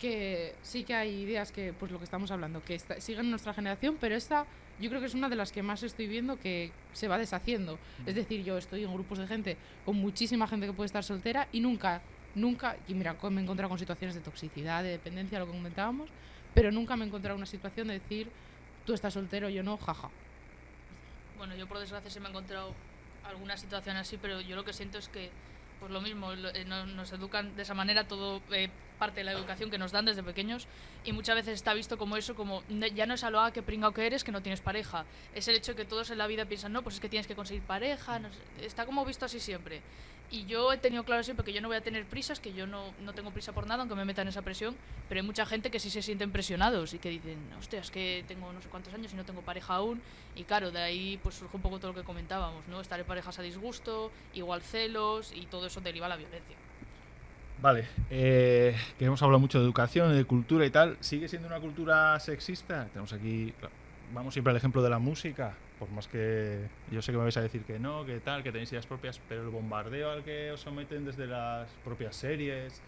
que 0.00 0.54
sí 0.62 0.84
que 0.84 0.94
hay 0.94 1.22
ideas 1.22 1.50
que, 1.52 1.72
pues 1.72 1.90
lo 1.90 1.98
que 1.98 2.04
estamos 2.04 2.30
hablando, 2.30 2.62
que 2.62 2.74
está- 2.74 3.00
siguen 3.00 3.24
en 3.24 3.30
nuestra 3.30 3.54
generación, 3.54 3.96
pero 4.00 4.14
esta 4.14 4.44
yo 4.78 4.90
creo 4.90 5.00
que 5.00 5.06
es 5.06 5.14
una 5.14 5.30
de 5.30 5.36
las 5.36 5.52
que 5.52 5.62
más 5.62 5.82
estoy 5.82 6.06
viendo 6.06 6.38
que 6.38 6.70
se 6.92 7.08
va 7.08 7.16
deshaciendo. 7.16 7.78
Es 8.04 8.14
decir, 8.14 8.44
yo 8.44 8.58
estoy 8.58 8.84
en 8.84 8.92
grupos 8.92 9.18
de 9.18 9.26
gente, 9.26 9.56
con 9.86 9.96
muchísima 9.96 10.46
gente 10.46 10.66
que 10.66 10.74
puede 10.74 10.84
estar 10.86 11.02
soltera 11.02 11.48
y 11.50 11.60
nunca, 11.60 12.02
nunca, 12.34 12.76
y 12.86 12.92
mira, 12.92 13.16
me 13.30 13.40
he 13.40 13.42
encontrado 13.44 13.70
con 13.70 13.78
situaciones 13.78 14.14
de 14.14 14.20
toxicidad, 14.20 14.82
de 14.82 14.90
dependencia, 14.90 15.38
lo 15.38 15.46
que 15.46 15.52
comentábamos, 15.52 16.10
pero 16.54 16.70
nunca 16.70 16.94
me 16.94 17.04
he 17.04 17.08
encontrado 17.08 17.38
una 17.38 17.46
situación 17.46 17.88
de 17.88 17.94
decir, 17.94 18.28
tú 18.84 18.92
estás 18.92 19.14
soltero, 19.14 19.48
yo 19.48 19.62
no, 19.62 19.78
jaja. 19.78 20.10
Bueno, 21.38 21.56
yo 21.56 21.66
por 21.66 21.78
desgracia 21.78 22.10
sí 22.10 22.20
me 22.20 22.26
he 22.26 22.30
encontrado 22.30 22.74
alguna 23.24 23.56
situación 23.56 23.96
así, 23.96 24.18
pero 24.20 24.42
yo 24.42 24.56
lo 24.56 24.64
que 24.64 24.74
siento 24.74 24.98
es 24.98 25.08
que, 25.08 25.30
pues 25.78 25.90
lo 25.92 26.00
mismo, 26.00 26.32
eh, 26.32 26.64
no- 26.66 26.86
nos 26.86 27.12
educan 27.12 27.54
de 27.56 27.62
esa 27.62 27.74
manera, 27.74 28.08
todo 28.08 28.42
eh, 28.52 28.68
parte 28.96 29.20
de 29.20 29.24
la 29.24 29.32
educación 29.32 29.70
que 29.70 29.78
nos 29.78 29.92
dan 29.92 30.04
desde 30.04 30.22
pequeños, 30.22 30.66
y 31.04 31.12
muchas 31.12 31.36
veces 31.36 31.54
está 31.54 31.74
visto 31.74 31.98
como 31.98 32.16
eso, 32.16 32.34
como 32.34 32.62
ya 32.94 33.06
no 33.06 33.14
es 33.14 33.24
a 33.24 33.30
lo 33.30 33.40
ah, 33.40 33.52
que 33.52 33.62
pringao 33.62 33.92
que 33.92 34.06
eres, 34.06 34.24
que 34.24 34.32
no 34.32 34.42
tienes 34.42 34.60
pareja. 34.60 35.04
Es 35.34 35.48
el 35.48 35.56
hecho 35.56 35.74
que 35.74 35.84
todos 35.84 36.10
en 36.10 36.18
la 36.18 36.26
vida 36.26 36.44
piensan, 36.44 36.72
no, 36.72 36.82
pues 36.82 36.96
es 36.96 37.00
que 37.00 37.08
tienes 37.08 37.26
que 37.26 37.34
conseguir 37.34 37.62
pareja, 37.62 38.20
está 38.60 38.86
como 38.86 39.04
visto 39.04 39.24
así 39.24 39.40
siempre. 39.40 39.82
Y 40.28 40.44
yo 40.46 40.72
he 40.72 40.78
tenido 40.78 41.04
claro 41.04 41.22
siempre 41.22 41.44
que 41.44 41.52
yo 41.52 41.60
no 41.60 41.68
voy 41.68 41.76
a 41.76 41.82
tener 41.82 42.04
prisas, 42.04 42.40
que 42.40 42.52
yo 42.52 42.66
no, 42.66 42.92
no 43.04 43.12
tengo 43.12 43.30
prisa 43.30 43.52
por 43.52 43.66
nada, 43.66 43.82
aunque 43.82 43.94
me 43.94 44.04
metan 44.04 44.26
esa 44.26 44.42
presión, 44.42 44.76
pero 45.08 45.20
hay 45.20 45.26
mucha 45.26 45.46
gente 45.46 45.70
que 45.70 45.78
sí 45.78 45.88
se 45.88 46.02
sienten 46.02 46.32
presionados 46.32 46.94
y 46.94 46.98
que 46.98 47.10
dicen, 47.10 47.38
hostia, 47.56 47.78
es 47.78 47.92
que 47.92 48.24
tengo 48.26 48.52
no 48.52 48.60
sé 48.60 48.68
cuántos 48.68 48.92
años 48.92 49.12
y 49.12 49.16
no 49.16 49.24
tengo 49.24 49.42
pareja 49.42 49.74
aún. 49.74 50.02
Y 50.34 50.42
claro, 50.42 50.72
de 50.72 50.80
ahí 50.80 51.20
pues 51.22 51.36
surge 51.36 51.56
un 51.56 51.62
poco 51.62 51.78
todo 51.78 51.92
lo 51.92 51.98
que 51.98 52.04
comentábamos, 52.04 52.66
¿no? 52.66 52.80
Estar 52.80 52.98
en 52.98 53.06
parejas 53.06 53.38
a 53.38 53.42
disgusto, 53.42 54.10
igual 54.34 54.62
celos 54.62 55.32
y 55.32 55.46
todo 55.46 55.66
eso 55.66 55.80
deriva 55.80 56.06
a 56.06 56.08
la 56.08 56.16
violencia. 56.16 56.56
Vale, 57.60 57.86
eh, 58.10 58.76
que 58.98 59.06
hemos 59.06 59.22
hablado 59.22 59.40
mucho 59.40 59.58
de 59.58 59.64
educación, 59.64 60.14
de 60.14 60.24
cultura 60.24 60.66
y 60.66 60.70
tal. 60.70 60.96
¿Sigue 61.00 61.28
siendo 61.28 61.48
una 61.48 61.58
cultura 61.58 62.18
sexista? 62.20 62.86
Tenemos 62.92 63.12
aquí, 63.12 63.52
vamos 64.12 64.34
siempre 64.34 64.50
al 64.50 64.56
ejemplo 64.56 64.82
de 64.82 64.90
la 64.90 64.98
música, 64.98 65.54
por 65.78 65.90
más 65.90 66.06
que 66.06 66.66
yo 66.90 67.00
sé 67.00 67.12
que 67.12 67.18
me 67.18 67.24
vais 67.24 67.36
a 67.36 67.40
decir 67.42 67.62
que 67.62 67.78
no, 67.78 68.04
que 68.04 68.20
tal, 68.20 68.42
que 68.42 68.52
tenéis 68.52 68.70
ideas 68.72 68.86
propias, 68.86 69.20
pero 69.28 69.42
el 69.42 69.48
bombardeo 69.48 70.10
al 70.10 70.22
que 70.22 70.52
os 70.52 70.60
someten 70.60 71.06
desde 71.06 71.26
las 71.26 71.68
propias 71.82 72.14
series, 72.14 72.82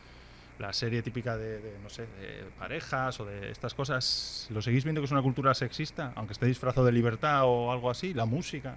la 0.58 0.72
serie 0.72 1.02
típica 1.02 1.36
de, 1.36 1.60
de, 1.60 1.78
no 1.82 1.88
sé, 1.88 2.02
de 2.02 2.44
parejas 2.58 3.20
o 3.20 3.24
de 3.24 3.50
estas 3.50 3.74
cosas, 3.74 4.48
¿lo 4.50 4.60
seguís 4.60 4.84
viendo 4.84 5.00
que 5.00 5.06
es 5.06 5.12
una 5.12 5.22
cultura 5.22 5.54
sexista? 5.54 6.12
Aunque 6.14 6.34
esté 6.34 6.46
disfrazado 6.46 6.84
de 6.84 6.92
libertad 6.92 7.42
o 7.44 7.72
algo 7.72 7.90
así, 7.90 8.12
la 8.12 8.26
música, 8.26 8.76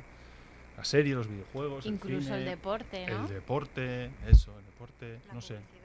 la 0.77 0.85
serie, 0.85 1.15
los 1.15 1.27
videojuegos, 1.27 1.85
Incluso 1.85 2.33
el 2.33 2.45
deporte, 2.45 3.05
¿no? 3.07 3.23
el 3.23 3.27
deporte, 3.27 4.09
eso, 4.27 4.57
el 4.57 4.65
deporte, 4.65 5.19
La 5.27 5.33
no 5.33 5.41
sé 5.41 5.55
publicidad. 5.55 5.80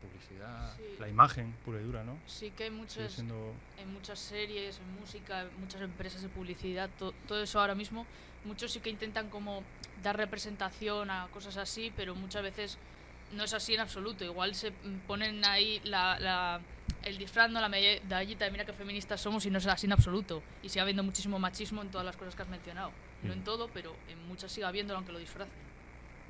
Publicidad, 0.00 0.74
Sí. 0.76 0.82
la 0.98 1.08
imagen 1.08 1.54
pura 1.64 1.80
y 1.80 1.84
dura, 1.84 2.02
¿no? 2.04 2.16
Sí 2.26 2.50
que 2.50 2.64
hay 2.64 2.70
muchas, 2.70 3.12
siendo... 3.12 3.52
en 3.78 3.92
muchas 3.92 4.18
series, 4.18 4.78
en 4.78 5.00
música, 5.00 5.42
en 5.42 5.60
muchas 5.60 5.80
empresas 5.82 6.22
de 6.22 6.28
publicidad, 6.28 6.88
to- 6.98 7.14
todo 7.28 7.42
eso 7.42 7.60
ahora 7.60 7.74
mismo, 7.74 8.06
muchos 8.44 8.72
sí 8.72 8.80
que 8.80 8.90
intentan 8.90 9.28
como 9.30 9.62
dar 10.02 10.16
representación 10.16 11.10
a 11.10 11.28
cosas 11.28 11.56
así, 11.56 11.92
pero 11.96 12.14
muchas 12.14 12.42
veces 12.42 12.78
no 13.32 13.44
es 13.44 13.52
así 13.52 13.74
en 13.74 13.80
absoluto. 13.80 14.24
Igual 14.24 14.54
se 14.54 14.70
mm, 14.70 15.00
ponen 15.06 15.44
ahí 15.44 15.80
la, 15.84 16.18
la- 16.18 16.60
el 17.02 17.16
disfraz, 17.18 17.50
¿no? 17.50 17.60
la 17.60 17.68
medallita 17.68 18.44
de 18.44 18.50
mira 18.50 18.64
qué 18.64 18.72
feministas 18.72 19.20
somos 19.20 19.46
y 19.46 19.50
no 19.50 19.58
es 19.58 19.66
así 19.66 19.86
en 19.86 19.92
absoluto. 19.92 20.42
Y 20.62 20.68
sigue 20.68 20.80
habiendo 20.80 21.02
muchísimo 21.02 21.38
machismo 21.38 21.82
en 21.82 21.90
todas 21.90 22.04
las 22.04 22.16
cosas 22.16 22.34
que 22.34 22.42
has 22.42 22.48
mencionado. 22.48 22.90
No 23.22 23.32
en 23.32 23.40
Mm. 23.40 23.44
todo, 23.44 23.68
pero 23.72 23.94
en 24.08 24.26
muchas 24.28 24.50
sigue 24.52 24.66
habiéndolo 24.66 24.98
aunque 24.98 25.12
lo 25.12 25.18
disfracen. 25.18 25.52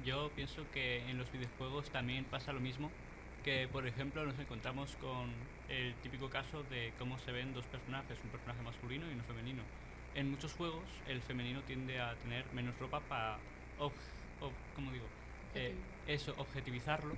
Yo 0.05 0.31
pienso 0.35 0.65
que 0.73 1.09
en 1.11 1.19
los 1.19 1.31
videojuegos 1.31 1.91
también 1.91 2.25
pasa 2.25 2.53
lo 2.53 2.61
mismo, 2.61 2.91
que 3.45 3.69
por 3.69 3.87
ejemplo 3.87 4.25
nos 4.25 4.39
encontramos 4.39 4.97
con 4.97 5.31
el 5.69 5.95
típico 6.03 6.29
caso 6.29 6.63
de 6.65 6.93
cómo 6.99 7.19
se 7.19 7.33
ven 7.33 7.55
dos 7.55 7.65
personajes, 7.67 8.19
un 8.23 8.31
personaje 8.31 8.63
masculino 8.63 9.09
y 9.09 9.15
uno 9.15 9.25
femenino. 9.25 9.63
En 10.15 10.31
muchos 10.31 10.53
juegos 10.55 10.85
el 11.09 11.21
femenino 11.23 11.61
tiende 11.63 12.01
a 12.01 12.15
tener 12.17 12.45
menos 12.53 12.79
ropa 12.79 13.01
para, 13.01 13.39
¿cómo 14.75 14.93
digo? 14.93 15.07
Eh, 15.55 15.75
eso, 16.07 16.35
objetivizarlo. 16.39 17.15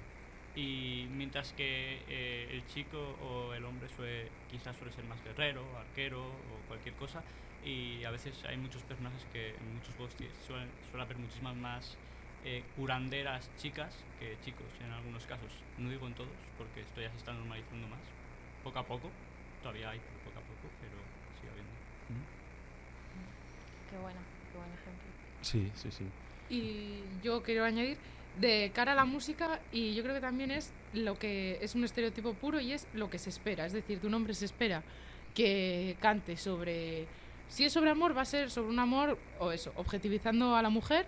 Y 0.55 1.07
mientras 1.11 1.53
que 1.55 2.03
eh, 2.09 2.49
el 2.51 2.67
chico 2.67 2.99
o 3.23 3.55
el 3.55 3.65
hombre 3.65 3.89
suele, 3.89 4.29
quizás 4.51 4.77
suele 4.77 4.93
ser 4.93 5.05
más 5.05 5.23
guerrero, 5.25 5.65
arquero 5.79 6.23
o 6.23 6.69
cualquier 6.69 6.95
cosa, 6.97 7.23
y 7.65 8.05
a 8.05 8.11
veces 8.11 8.45
hay 8.45 8.59
muchos 8.59 8.83
personajes 8.83 9.25
que 9.33 9.51
en 9.51 9.75
muchos 9.75 9.95
juegos 9.95 10.15
suelen, 10.47 10.69
suele 10.91 11.05
haber 11.05 11.17
muchísimas 11.17 11.57
más 11.57 11.97
eh, 12.45 12.65
curanderas 12.77 13.51
chicas 13.57 13.95
que 14.19 14.37
chicos 14.45 14.67
en 14.85 14.91
algunos 14.93 15.25
casos. 15.27 15.53
No 15.79 15.91
digo 15.91 16.07
en 16.07 16.15
todos, 16.15 16.31
porque 16.59 16.81
esto 16.81 17.01
ya 17.01 17.11
se 17.11 17.17
está 17.19 17.33
normalizando 17.33 17.89
más. 17.89 18.01
Poco 18.65 18.79
a 18.79 18.87
poco, 18.87 19.11
todavía 19.63 19.91
hay 19.91 19.99
poco 19.99 20.39
a 20.39 20.43
poco, 20.43 20.69
pero 20.81 20.97
sigue 21.39 21.51
habiendo. 21.51 21.73
Qué 23.91 23.99
bueno, 23.99 24.21
qué 24.51 24.59
buen 24.59 24.73
ejemplo. 24.73 25.11
Sí, 25.43 25.71
sí, 25.75 25.91
sí. 25.91 26.05
Y 26.49 27.23
yo 27.23 27.43
quiero 27.43 27.65
añadir 27.65 27.99
de 28.39 28.71
cara 28.75 28.93
a 28.93 28.95
la 28.95 29.05
música 29.05 29.61
y 29.73 29.95
yo 29.95 30.03
creo 30.03 30.15
que 30.15 30.21
también 30.21 30.51
es 30.51 30.73
lo 30.95 31.19
que 31.19 31.59
es 31.61 31.75
un 31.75 31.85
estereotipo 31.85 32.35
puro 32.35 32.61
y 32.61 32.73
es 32.73 32.87
lo 32.95 33.11
que 33.11 33.19
se 33.19 33.31
espera. 33.31 33.67
Es 33.67 33.73
decir, 33.73 34.01
de 34.01 34.07
un 34.07 34.15
hombre 34.15 34.35
se 34.35 34.47
espera 34.47 34.83
que 35.35 35.97
cante 36.01 36.37
sobre... 36.37 37.07
Si 37.49 37.65
es 37.65 37.73
sobre 37.73 37.91
amor, 37.91 38.17
va 38.17 38.23
a 38.23 38.27
ser 38.27 38.51
sobre 38.51 38.71
un 38.71 38.79
amor, 38.79 39.19
o 39.39 39.53
eso, 39.53 39.73
objetivizando 39.77 40.57
a 40.57 40.63
la 40.63 40.71
mujer. 40.71 41.07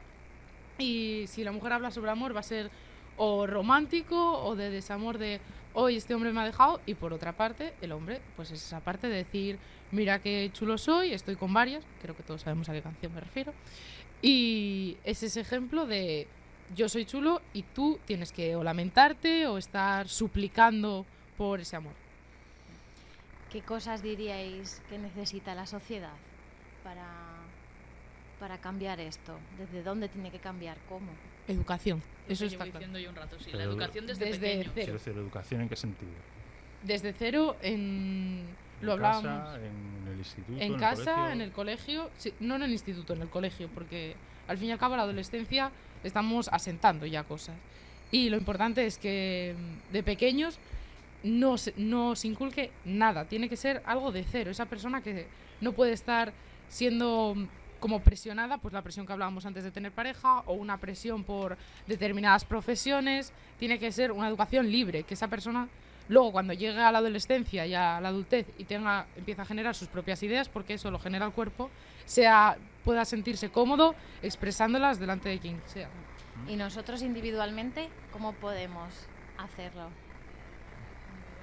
Y 0.79 1.25
si 1.29 1.45
la 1.45 1.53
mujer 1.53 1.73
habla 1.73 1.91
sobre 1.91 2.11
amor, 2.11 2.35
va 2.35 2.41
a 2.41 2.45
ser 2.45 2.71
o 3.17 3.47
romántico 3.47 4.45
o 4.45 4.57
de 4.57 4.71
desamor 4.71 5.19
de 5.19 5.41
hoy 5.73 5.97
este 5.97 6.15
hombre 6.15 6.33
me 6.33 6.41
ha 6.41 6.45
dejado. 6.45 6.81
Y 6.87 6.95
por 6.95 7.13
otra 7.13 7.33
parte, 7.33 7.75
el 7.81 7.93
hombre, 7.93 8.21
pues 8.37 8.51
es 8.51 8.65
esa 8.65 8.81
parte 8.81 9.09
de 9.09 9.17
decir, 9.17 9.59
mira 9.91 10.21
qué 10.21 10.51
chulo 10.53 10.79
soy, 10.79 11.13
estoy 11.13 11.37
con 11.37 11.53
varias, 11.53 11.85
creo 12.01 12.17
que 12.17 12.23
todos 12.23 12.43
sabemos 12.43 12.69
a 12.69 12.73
qué 12.73 12.83
canción 12.83 13.15
me 13.15 13.21
refiero. 13.21 13.53
Y 14.23 14.97
es 15.05 15.23
ese 15.23 15.41
ejemplo 15.41 15.87
de 15.87 16.27
yo 16.75 16.89
soy 16.89 17.05
chulo 17.05 17.43
y 17.53 17.63
tú 17.63 17.99
tienes 18.07 18.33
que 18.33 18.57
o 18.57 18.65
lamentarte 18.65 19.47
o 19.47 19.59
estar 19.59 20.09
suplicando 20.09 21.05
por 21.37 21.61
ese 21.61 21.77
amor. 21.77 21.93
¿Qué 23.53 23.61
cosas 23.63 24.03
diríais 24.03 24.83
que 24.89 24.99
necesita 24.99 25.55
la 25.55 25.67
sociedad 25.67 26.15
para, 26.83 27.34
para 28.45 28.59
cambiar 28.59 29.01
esto? 29.01 29.39
¿Desde 29.57 29.83
dónde 29.83 30.07
tiene 30.07 30.31
que 30.31 30.39
cambiar? 30.39 30.77
¿Cómo? 30.87 31.11
Educación, 31.49 32.03
eso 32.29 32.45
Lo 32.45 32.51
está 32.51 32.65
diciendo 32.67 32.99
yo 32.99 33.09
un 33.09 33.17
rato, 33.17 33.39
sí. 33.39 33.47
Pero 33.47 33.57
la 33.57 33.65
educación 33.65 34.07
desde, 34.07 34.27
desde 34.27 34.39
pequeños. 34.41 34.65
cero. 34.75 34.85
Quiero 34.85 34.93
decir, 34.99 35.13
¿educación 35.15 35.61
en 35.63 35.69
qué 35.71 35.77
sentido? 35.77 36.13
Desde 36.83 37.15
cero 37.15 37.57
en... 37.63 38.45
Lo 38.83 38.93
¿En 38.93 39.05
hablábamos. 39.05 39.25
casa, 39.25 39.57
en 39.57 40.13
el 40.13 40.19
instituto, 40.19 40.61
En 40.61 40.73
el 40.75 40.79
casa, 40.79 41.05
colegio? 41.15 41.33
en 41.33 41.41
el 41.41 41.53
colegio, 41.53 42.11
sí, 42.19 42.35
no 42.41 42.57
en 42.57 42.63
el 42.65 42.73
instituto, 42.73 43.15
en 43.15 43.23
el 43.23 43.31
colegio, 43.31 43.69
porque 43.73 44.15
al 44.47 44.59
fin 44.59 44.69
y 44.69 44.73
al 44.73 44.79
cabo 44.79 44.95
la 44.97 45.05
adolescencia 45.05 45.71
estamos 46.03 46.49
asentando 46.53 47.07
ya 47.07 47.25
cosas. 47.25 47.57
Y 48.11 48.29
lo 48.29 48.37
importante 48.37 48.85
es 48.85 48.99
que 48.99 49.55
mm, 49.57 49.93
de 49.95 50.03
pequeños 50.03 50.59
no 51.23 51.57
se, 51.57 51.73
no 51.79 52.15
se 52.15 52.29
inculque 52.29 52.73
nada, 52.85 53.25
tiene 53.25 53.49
que 53.49 53.57
ser 53.57 53.83
algo 53.87 54.13
de 54.13 54.23
cero. 54.23 54.51
Esa 54.51 54.67
persona 54.67 55.01
que 55.03 55.27
no 55.63 55.73
puede 55.73 55.95
estar 55.95 56.35
siendo 56.69 57.35
mm, 57.37 57.47
como 57.85 58.01
presionada, 58.01 58.57
pues 58.57 58.73
la 58.73 58.81
presión 58.81 59.05
que 59.05 59.13
hablábamos 59.13 59.45
antes 59.45 59.63
de 59.63 59.71
tener 59.71 59.93
pareja 59.93 60.39
o 60.47 60.55
una 60.55 60.79
presión 60.79 61.23
por 61.23 61.59
determinadas 61.87 62.47
profesiones, 62.47 63.31
tiene 63.59 63.79
que 63.79 63.93
ser 63.93 64.11
una 64.11 64.27
educación 64.27 64.71
libre, 64.73 65.03
que 65.03 65.13
esa 65.13 65.29
persona 65.29 65.69
luego 66.09 66.33
cuando 66.33 66.55
llegue 66.55 66.81
a 66.81 66.91
la 66.91 67.01
adolescencia 67.01 67.67
y 67.67 67.75
a 67.75 68.01
la 68.01 68.09
adultez 68.09 68.47
y 68.57 68.65
tenga 68.65 69.05
empieza 69.17 69.43
a 69.43 69.45
generar 69.45 69.75
sus 69.75 69.89
propias 69.89 70.23
ideas, 70.23 70.49
porque 70.49 70.73
eso 70.73 70.91
lo 70.91 70.99
genera 70.99 71.27
el 71.27 71.33
cuerpo, 71.33 71.69
sea 72.07 72.57
pueda 72.87 73.05
sentirse 73.05 73.51
cómodo 73.51 73.95
expresándolas 74.23 74.99
delante 74.99 75.29
de 75.29 75.39
quien 75.39 75.61
sea. 75.67 75.91
¿Y 76.49 76.57
nosotros 76.57 77.03
individualmente 77.03 77.91
cómo 78.13 78.33
podemos 78.33 78.95
hacerlo? 79.37 79.91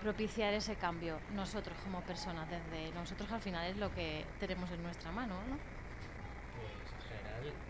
Propiciar 0.01 0.55
ese 0.55 0.73
cambio, 0.73 1.19
nosotros 1.35 1.77
como 1.83 2.01
personas, 2.01 2.47
desde 2.49 2.91
nosotros 2.95 3.31
al 3.31 3.41
final 3.41 3.69
es 3.69 3.77
lo 3.77 3.93
que 3.93 4.25
tenemos 4.39 4.71
en 4.71 4.81
nuestra 4.81 5.11
mano, 5.11 5.35
¿no? 5.47 5.80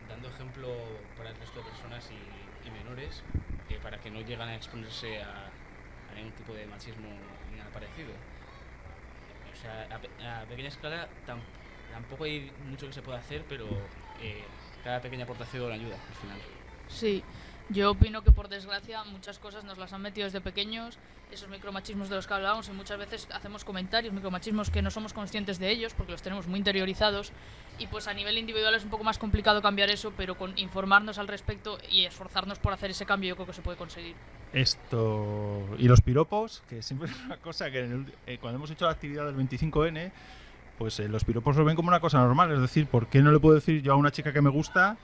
Dando 0.07 0.27
ejemplo 0.27 0.99
para 1.15 1.29
el 1.31 1.37
resto 1.37 1.59
de 1.59 1.65
personas 1.65 2.09
y, 2.11 2.69
menores, 2.71 3.23
eh, 3.69 3.79
para 3.81 3.99
que 3.99 4.11
no 4.11 4.19
lleguen 4.21 4.41
a 4.41 4.55
exponerse 4.55 5.21
a, 5.21 5.51
ningún 6.13 6.33
tipo 6.33 6.53
de 6.53 6.65
machismo 6.67 7.09
ni 7.49 7.55
nada 7.57 7.71
parecido. 7.71 8.13
O 9.51 9.55
sea, 9.55 9.87
a, 10.19 10.41
a 10.41 10.45
pequeña 10.47 10.69
escala 10.69 11.09
tam- 11.25 11.43
tampoco 11.89 12.23
hay 12.25 12.51
mucho 12.59 12.87
que 12.87 12.93
se 12.93 13.01
pueda 13.01 13.19
hacer, 13.19 13.45
pero 13.47 13.67
eh, 14.19 14.47
cada 14.83 15.01
pequeña 15.01 15.23
aportación 15.23 15.71
ayuda 15.71 15.97
al 16.07 16.15
final. 16.15 16.39
Sí, 16.87 17.23
yo 17.71 17.91
opino 17.91 18.21
que 18.23 18.31
por 18.31 18.47
desgracia 18.49 19.03
muchas 19.05 19.39
cosas 19.39 19.63
nos 19.63 19.77
las 19.77 19.93
han 19.93 20.01
metido 20.01 20.25
desde 20.25 20.41
pequeños, 20.41 20.97
esos 21.31 21.47
micromachismos 21.49 22.09
de 22.09 22.15
los 22.15 22.27
que 22.27 22.33
hablábamos, 22.33 22.67
y 22.67 22.71
muchas 22.73 22.97
veces 22.99 23.27
hacemos 23.33 23.63
comentarios, 23.63 24.13
micromachismos 24.13 24.69
que 24.69 24.81
no 24.81 24.91
somos 24.91 25.13
conscientes 25.13 25.59
de 25.59 25.69
ellos 25.71 25.93
porque 25.93 26.11
los 26.11 26.21
tenemos 26.21 26.47
muy 26.47 26.57
interiorizados. 26.59 27.31
Y 27.79 27.87
pues 27.87 28.07
a 28.07 28.13
nivel 28.13 28.37
individual 28.37 28.75
es 28.75 28.83
un 28.83 28.89
poco 28.89 29.03
más 29.03 29.17
complicado 29.17 29.61
cambiar 29.61 29.89
eso, 29.89 30.13
pero 30.15 30.35
con 30.37 30.57
informarnos 30.57 31.17
al 31.17 31.27
respecto 31.27 31.77
y 31.89 32.05
esforzarnos 32.05 32.59
por 32.59 32.73
hacer 32.73 32.91
ese 32.91 33.05
cambio 33.05 33.29
yo 33.29 33.35
creo 33.35 33.47
que 33.47 33.53
se 33.53 33.61
puede 33.61 33.77
conseguir. 33.77 34.15
Esto. 34.53 35.63
Y 35.77 35.87
los 35.87 36.01
piropos, 36.01 36.63
que 36.69 36.81
siempre 36.81 37.09
es 37.09 37.15
una 37.25 37.37
cosa 37.37 37.71
que 37.71 37.79
en 37.85 37.91
el- 37.91 38.13
eh, 38.27 38.37
cuando 38.39 38.57
hemos 38.57 38.71
hecho 38.71 38.85
la 38.85 38.91
actividad 38.91 39.25
del 39.25 39.35
25N, 39.35 40.11
pues 40.77 40.99
eh, 40.99 41.07
los 41.07 41.23
piropos 41.23 41.55
lo 41.55 41.63
ven 41.65 41.75
como 41.75 41.89
una 41.89 41.99
cosa 41.99 42.17
normal. 42.19 42.51
Es 42.51 42.59
decir, 42.59 42.87
¿por 42.87 43.07
qué 43.07 43.21
no 43.21 43.31
le 43.31 43.39
puedo 43.39 43.55
decir 43.55 43.81
yo 43.81 43.93
a 43.93 43.95
una 43.95 44.11
chica 44.11 44.33
que 44.33 44.41
me 44.41 44.49
gusta? 44.49 44.97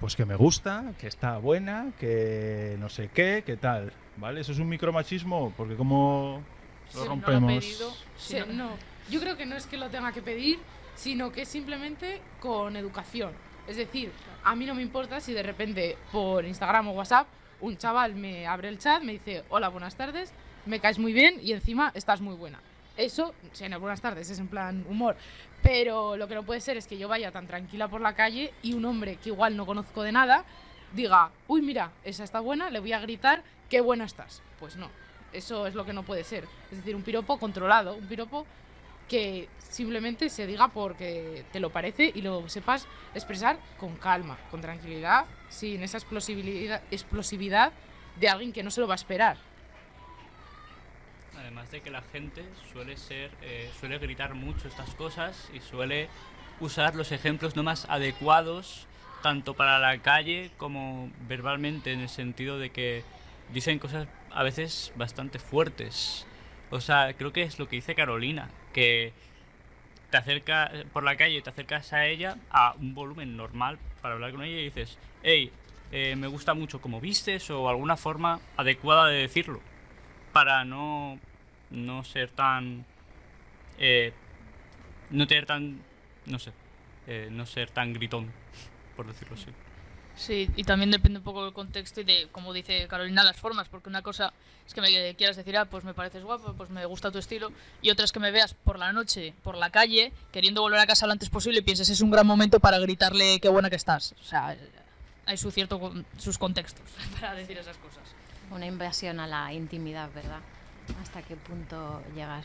Pues 0.00 0.16
que 0.16 0.24
me 0.24 0.34
gusta, 0.34 0.94
que 0.98 1.06
está 1.06 1.36
buena, 1.38 1.92
que 1.98 2.76
no 2.78 2.88
sé 2.88 3.10
qué, 3.12 3.42
que 3.44 3.56
tal. 3.56 3.92
¿Vale? 4.16 4.40
Eso 4.40 4.52
es 4.52 4.58
un 4.58 4.68
micromachismo, 4.68 5.52
porque 5.56 5.76
como 5.76 6.42
Si 6.88 6.96
lo 6.98 7.04
no 7.04 7.04
lo 7.06 7.10
ha 7.12 7.14
rompemos. 7.14 7.64
pedido, 7.64 7.90
si 8.16 8.34
Sí, 8.34 8.40
no- 8.40 8.52
no, 8.52 8.70
yo 9.10 9.20
creo 9.20 9.36
que 9.36 9.46
no 9.46 9.56
es 9.56 9.66
que 9.66 9.76
lo 9.76 9.88
tenga 9.90 10.12
que 10.12 10.22
pedir, 10.22 10.58
sino 10.94 11.30
que 11.32 11.42
es 11.42 11.48
simplemente 11.48 12.20
con 12.40 12.76
educación. 12.76 13.32
Es 13.68 13.76
decir, 13.76 14.10
a 14.42 14.56
mí 14.56 14.64
no 14.66 14.74
me 14.74 14.82
importa 14.82 15.20
si 15.20 15.32
de 15.34 15.42
repente 15.42 15.96
por 16.10 16.44
Instagram 16.44 16.88
o 16.88 16.92
WhatsApp 16.92 17.26
un 17.60 17.76
chaval 17.76 18.14
me 18.14 18.46
abre 18.46 18.68
el 18.68 18.78
chat, 18.78 19.02
me 19.02 19.12
dice, 19.12 19.44
hola, 19.50 19.68
buenas 19.68 19.94
tardes, 19.96 20.32
me 20.64 20.80
caes 20.80 20.98
muy 20.98 21.12
bien 21.12 21.36
y 21.42 21.52
encima 21.52 21.92
estás 21.94 22.20
muy 22.22 22.34
buena. 22.34 22.58
Eso, 22.96 23.34
si 23.52 23.66
no, 23.68 23.78
buenas 23.80 24.00
tardes, 24.00 24.28
es 24.30 24.38
en 24.38 24.48
plan 24.48 24.84
humor. 24.88 25.16
Pero 25.62 26.16
lo 26.16 26.26
que 26.26 26.34
no 26.34 26.42
puede 26.42 26.60
ser 26.60 26.76
es 26.76 26.86
que 26.86 26.98
yo 26.98 27.08
vaya 27.08 27.32
tan 27.32 27.46
tranquila 27.46 27.88
por 27.88 28.00
la 28.00 28.14
calle 28.14 28.52
y 28.62 28.72
un 28.72 28.84
hombre 28.84 29.16
que 29.16 29.28
igual 29.28 29.56
no 29.56 29.66
conozco 29.66 30.02
de 30.02 30.12
nada 30.12 30.44
diga, 30.92 31.30
uy, 31.46 31.62
mira, 31.62 31.92
esa 32.04 32.24
está 32.24 32.40
buena, 32.40 32.70
le 32.70 32.80
voy 32.80 32.92
a 32.92 33.00
gritar, 33.00 33.42
qué 33.68 33.80
buena 33.80 34.04
estás. 34.04 34.42
Pues 34.58 34.76
no, 34.76 34.90
eso 35.32 35.66
es 35.66 35.74
lo 35.74 35.84
que 35.84 35.92
no 35.92 36.02
puede 36.02 36.24
ser. 36.24 36.44
Es 36.70 36.78
decir, 36.78 36.96
un 36.96 37.02
piropo 37.02 37.38
controlado, 37.38 37.94
un 37.94 38.06
piropo 38.06 38.46
que 39.08 39.48
simplemente 39.58 40.28
se 40.28 40.46
diga 40.46 40.68
porque 40.68 41.44
te 41.52 41.60
lo 41.60 41.70
parece 41.70 42.12
y 42.14 42.22
lo 42.22 42.48
sepas 42.48 42.86
expresar 43.14 43.58
con 43.78 43.96
calma, 43.96 44.38
con 44.50 44.60
tranquilidad, 44.60 45.26
sin 45.48 45.82
esa 45.82 45.98
explosividad, 45.98 46.82
explosividad 46.90 47.72
de 48.18 48.28
alguien 48.28 48.52
que 48.52 48.62
no 48.62 48.70
se 48.70 48.80
lo 48.80 48.86
va 48.86 48.94
a 48.94 48.96
esperar. 48.96 49.36
Además 51.38 51.70
de 51.70 51.80
que 51.80 51.90
la 51.90 52.02
gente 52.02 52.44
suele 52.72 52.96
ser, 52.96 53.30
eh, 53.42 53.70
suele 53.78 53.98
gritar 53.98 54.34
mucho 54.34 54.68
estas 54.68 54.94
cosas 54.94 55.48
y 55.54 55.60
suele 55.60 56.08
usar 56.60 56.94
los 56.94 57.12
ejemplos 57.12 57.56
no 57.56 57.62
más 57.62 57.86
adecuados 57.88 58.86
tanto 59.22 59.54
para 59.54 59.78
la 59.78 59.98
calle 59.98 60.50
como 60.56 61.10
verbalmente 61.28 61.92
en 61.92 62.00
el 62.00 62.08
sentido 62.08 62.58
de 62.58 62.70
que 62.70 63.04
dicen 63.52 63.78
cosas 63.78 64.08
a 64.30 64.42
veces 64.42 64.92
bastante 64.96 65.38
fuertes. 65.38 66.26
O 66.70 66.80
sea, 66.80 67.14
creo 67.14 67.32
que 67.32 67.42
es 67.42 67.58
lo 67.58 67.68
que 67.68 67.76
dice 67.76 67.94
Carolina, 67.94 68.50
que 68.72 69.12
te 70.10 70.16
acerca 70.16 70.70
por 70.92 71.02
la 71.02 71.16
calle, 71.16 71.42
te 71.42 71.50
acercas 71.50 71.92
a 71.92 72.06
ella 72.06 72.36
a 72.50 72.74
un 72.78 72.94
volumen 72.94 73.36
normal 73.36 73.78
para 74.00 74.14
hablar 74.14 74.32
con 74.32 74.42
ella 74.42 74.58
y 74.58 74.64
dices, 74.64 74.98
hey, 75.22 75.52
eh, 75.92 76.16
me 76.16 76.28
gusta 76.28 76.54
mucho 76.54 76.80
como 76.80 77.00
vistes 77.00 77.50
o 77.50 77.68
alguna 77.68 77.96
forma 77.96 78.40
adecuada 78.56 79.08
de 79.08 79.18
decirlo 79.18 79.60
para 80.32 80.64
no, 80.64 81.18
no 81.70 82.04
ser 82.04 82.30
tan. 82.30 82.84
eh, 83.78 84.12
no 85.10 85.26
tener 85.26 85.46
tan. 85.46 85.80
No 86.26 86.38
sé. 86.38 86.52
eh, 87.06 87.28
no 87.30 87.46
ser 87.46 87.70
tan 87.70 87.92
gritón, 87.92 88.30
por 88.96 89.06
decirlo 89.06 89.34
así. 89.34 89.46
Sí, 90.16 90.50
y 90.54 90.64
también 90.64 90.90
depende 90.90 91.18
un 91.18 91.24
poco 91.24 91.44
del 91.44 91.54
contexto 91.54 92.02
y 92.02 92.04
de, 92.04 92.28
como 92.30 92.52
dice 92.52 92.86
Carolina, 92.88 93.24
las 93.24 93.36
formas, 93.38 93.68
porque 93.68 93.88
una 93.88 94.02
cosa 94.02 94.34
es 94.66 94.74
que 94.74 94.82
me 94.82 95.14
quieras 95.14 95.36
decir, 95.36 95.56
ah, 95.56 95.64
pues 95.64 95.82
me 95.82 95.94
pareces 95.94 96.22
guapo, 96.24 96.52
pues 96.52 96.68
me 96.68 96.84
gusta 96.84 97.10
tu 97.10 97.18
estilo, 97.18 97.50
y 97.80 97.90
otra 97.90 98.04
es 98.04 98.12
que 98.12 98.20
me 98.20 98.30
veas 98.30 98.52
por 98.52 98.78
la 98.78 98.92
noche, 98.92 99.32
por 99.42 99.56
la 99.56 99.70
calle, 99.70 100.12
queriendo 100.30 100.60
volver 100.60 100.78
a 100.80 100.86
casa 100.86 101.06
lo 101.06 101.12
antes 101.12 101.30
posible 101.30 101.60
y 101.60 101.62
pienses, 101.62 101.88
es 101.88 102.02
un 102.02 102.10
gran 102.10 102.26
momento 102.26 102.60
para 102.60 102.78
gritarle 102.78 103.40
qué 103.40 103.48
buena 103.48 103.70
que 103.70 103.76
estás. 103.76 104.14
O 104.20 104.24
sea, 104.24 104.56
hay 105.24 105.36
su 105.38 105.50
cierto, 105.50 105.80
sus 106.18 106.36
contextos 106.36 106.84
para 107.20 107.34
decir 107.34 107.56
esas 107.56 107.78
cosas. 107.78 108.04
Una 108.50 108.66
invasión 108.66 109.20
a 109.20 109.26
la 109.26 109.52
intimidad, 109.52 110.10
¿verdad? 110.14 110.40
¿Hasta 111.00 111.22
qué 111.22 111.36
punto 111.36 112.02
llegar? 112.14 112.44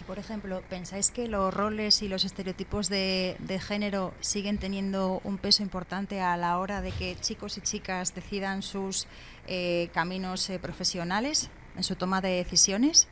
Y 0.00 0.04
por 0.04 0.18
ejemplo, 0.18 0.62
¿pensáis 0.68 1.10
que 1.10 1.28
los 1.28 1.52
roles 1.52 2.02
y 2.02 2.08
los 2.08 2.24
estereotipos 2.24 2.88
de, 2.88 3.36
de 3.38 3.60
género 3.60 4.14
siguen 4.20 4.58
teniendo 4.58 5.20
un 5.24 5.38
peso 5.38 5.62
importante 5.62 6.20
a 6.20 6.36
la 6.36 6.58
hora 6.58 6.80
de 6.82 6.92
que 6.92 7.16
chicos 7.20 7.58
y 7.58 7.60
chicas 7.60 8.14
decidan 8.14 8.62
sus 8.62 9.06
eh, 9.46 9.90
caminos 9.92 10.48
eh, 10.50 10.58
profesionales 10.58 11.50
en 11.76 11.82
su 11.82 11.96
toma 11.96 12.20
de 12.20 12.30
decisiones? 12.30 13.08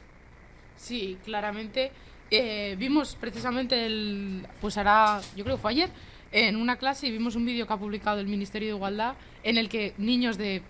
Sí, 0.77 1.19
claramente. 1.25 1.93
Eh, 2.31 2.77
vimos 2.79 3.17
precisamente 3.21 3.87
el. 3.87 4.47
Pues 4.61 4.77
hará. 4.77 5.21
Yo 5.37 5.45
creo 5.45 5.57
que 5.57 5.63
fue 5.63 5.73
ayer. 5.73 5.91
En 6.33 6.55
una 6.55 6.77
clase 6.77 7.09
y 7.09 7.11
vimos 7.11 7.35
un 7.35 7.45
vídeo 7.45 7.67
que 7.67 7.73
ha 7.73 7.77
publicado 7.77 8.21
el 8.21 8.29
Ministerio 8.29 8.69
de 8.69 8.77
Igualdad 8.77 9.15
en 9.43 9.59
el 9.59 9.69
que 9.69 9.95
niños 9.99 10.39
de. 10.39 10.63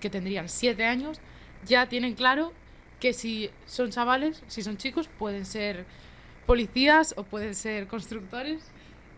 Que 0.00 0.10
tendrían 0.10 0.48
7 0.48 0.84
años 0.84 1.20
ya 1.64 1.88
tienen 1.88 2.14
claro 2.14 2.52
que 2.98 3.12
si 3.12 3.50
son 3.66 3.90
chavales, 3.90 4.42
si 4.46 4.62
son 4.62 4.76
chicos, 4.76 5.08
pueden 5.18 5.46
ser 5.46 5.86
policías 6.46 7.14
o 7.16 7.24
pueden 7.24 7.54
ser 7.54 7.86
constructores. 7.86 8.70